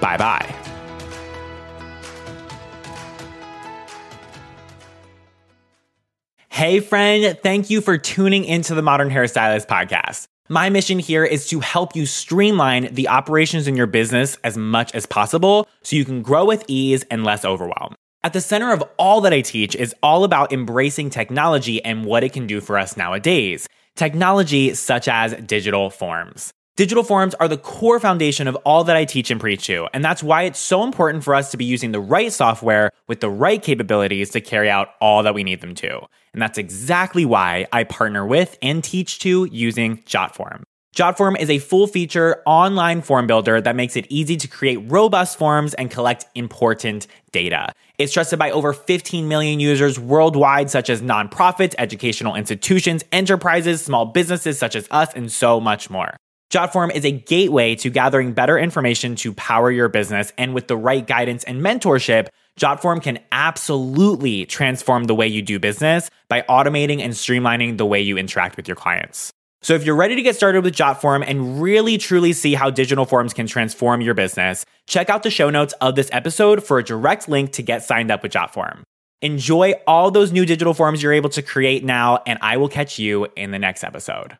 Bye 0.00 0.16
bye. 0.16 0.67
Hey, 6.58 6.80
friend, 6.80 7.38
thank 7.40 7.70
you 7.70 7.80
for 7.80 7.96
tuning 7.96 8.44
into 8.44 8.74
the 8.74 8.82
Modern 8.82 9.10
Hairstylist 9.10 9.68
podcast. 9.68 10.26
My 10.48 10.70
mission 10.70 10.98
here 10.98 11.24
is 11.24 11.46
to 11.50 11.60
help 11.60 11.94
you 11.94 12.04
streamline 12.04 12.92
the 12.92 13.06
operations 13.06 13.68
in 13.68 13.76
your 13.76 13.86
business 13.86 14.36
as 14.42 14.56
much 14.56 14.92
as 14.92 15.06
possible 15.06 15.68
so 15.84 15.94
you 15.94 16.04
can 16.04 16.20
grow 16.20 16.44
with 16.44 16.64
ease 16.66 17.04
and 17.12 17.22
less 17.22 17.44
overwhelm. 17.44 17.94
At 18.24 18.32
the 18.32 18.40
center 18.40 18.72
of 18.72 18.82
all 18.98 19.20
that 19.20 19.32
I 19.32 19.40
teach 19.40 19.76
is 19.76 19.94
all 20.02 20.24
about 20.24 20.52
embracing 20.52 21.10
technology 21.10 21.80
and 21.84 22.04
what 22.04 22.24
it 22.24 22.32
can 22.32 22.48
do 22.48 22.60
for 22.60 22.76
us 22.76 22.96
nowadays. 22.96 23.68
Technology 23.94 24.74
such 24.74 25.06
as 25.06 25.34
digital 25.34 25.90
forms. 25.90 26.52
Digital 26.78 27.02
forms 27.02 27.34
are 27.34 27.48
the 27.48 27.56
core 27.56 27.98
foundation 27.98 28.46
of 28.46 28.54
all 28.64 28.84
that 28.84 28.94
I 28.94 29.04
teach 29.04 29.32
and 29.32 29.40
preach 29.40 29.66
to, 29.66 29.88
and 29.92 30.04
that's 30.04 30.22
why 30.22 30.44
it's 30.44 30.60
so 30.60 30.84
important 30.84 31.24
for 31.24 31.34
us 31.34 31.50
to 31.50 31.56
be 31.56 31.64
using 31.64 31.90
the 31.90 31.98
right 31.98 32.32
software 32.32 32.92
with 33.08 33.18
the 33.18 33.28
right 33.28 33.60
capabilities 33.60 34.30
to 34.30 34.40
carry 34.40 34.70
out 34.70 34.90
all 35.00 35.24
that 35.24 35.34
we 35.34 35.42
need 35.42 35.60
them 35.60 35.74
to. 35.74 35.98
And 36.32 36.40
that's 36.40 36.56
exactly 36.56 37.24
why 37.24 37.66
I 37.72 37.82
partner 37.82 38.24
with 38.24 38.56
and 38.62 38.84
teach 38.84 39.18
to 39.18 39.48
using 39.50 40.04
JotForm. 40.04 40.62
JotForm 40.94 41.40
is 41.40 41.50
a 41.50 41.58
full 41.58 41.88
feature 41.88 42.44
online 42.46 43.02
form 43.02 43.26
builder 43.26 43.60
that 43.60 43.74
makes 43.74 43.96
it 43.96 44.06
easy 44.08 44.36
to 44.36 44.46
create 44.46 44.76
robust 44.88 45.36
forms 45.36 45.74
and 45.74 45.90
collect 45.90 46.26
important 46.36 47.08
data. 47.32 47.72
It's 47.98 48.12
trusted 48.12 48.38
by 48.38 48.52
over 48.52 48.72
15 48.72 49.26
million 49.26 49.58
users 49.58 49.98
worldwide, 49.98 50.70
such 50.70 50.90
as 50.90 51.02
nonprofits, 51.02 51.74
educational 51.76 52.36
institutions, 52.36 53.02
enterprises, 53.10 53.82
small 53.82 54.06
businesses 54.06 54.60
such 54.60 54.76
as 54.76 54.86
us, 54.92 55.12
and 55.14 55.32
so 55.32 55.58
much 55.58 55.90
more. 55.90 56.16
JotForm 56.50 56.94
is 56.94 57.04
a 57.04 57.10
gateway 57.10 57.74
to 57.74 57.90
gathering 57.90 58.32
better 58.32 58.58
information 58.58 59.16
to 59.16 59.34
power 59.34 59.70
your 59.70 59.90
business. 59.90 60.32
And 60.38 60.54
with 60.54 60.66
the 60.66 60.78
right 60.78 61.06
guidance 61.06 61.44
and 61.44 61.60
mentorship, 61.60 62.28
JotForm 62.58 63.02
can 63.02 63.18
absolutely 63.30 64.46
transform 64.46 65.04
the 65.04 65.14
way 65.14 65.28
you 65.28 65.42
do 65.42 65.58
business 65.58 66.08
by 66.28 66.42
automating 66.48 67.02
and 67.02 67.12
streamlining 67.12 67.76
the 67.76 67.84
way 67.84 68.00
you 68.00 68.16
interact 68.16 68.56
with 68.56 68.66
your 68.66 68.76
clients. 68.76 69.30
So 69.60 69.74
if 69.74 69.84
you're 69.84 69.96
ready 69.96 70.14
to 70.14 70.22
get 70.22 70.36
started 70.36 70.64
with 70.64 70.74
JotForm 70.74 71.22
and 71.26 71.60
really 71.60 71.98
truly 71.98 72.32
see 72.32 72.54
how 72.54 72.70
digital 72.70 73.04
forms 73.04 73.34
can 73.34 73.46
transform 73.46 74.00
your 74.00 74.14
business, 74.14 74.64
check 74.86 75.10
out 75.10 75.24
the 75.24 75.30
show 75.30 75.50
notes 75.50 75.74
of 75.82 75.96
this 75.96 76.08
episode 76.12 76.64
for 76.64 76.78
a 76.78 76.84
direct 76.84 77.28
link 77.28 77.52
to 77.52 77.62
get 77.62 77.82
signed 77.82 78.10
up 78.10 78.22
with 78.22 78.32
JotForm. 78.32 78.82
Enjoy 79.20 79.74
all 79.86 80.10
those 80.10 80.32
new 80.32 80.46
digital 80.46 80.72
forms 80.72 81.02
you're 81.02 81.12
able 81.12 81.30
to 81.30 81.42
create 81.42 81.84
now, 81.84 82.22
and 82.24 82.38
I 82.40 82.56
will 82.56 82.68
catch 82.68 82.98
you 82.98 83.26
in 83.36 83.50
the 83.50 83.58
next 83.58 83.82
episode. 83.82 84.36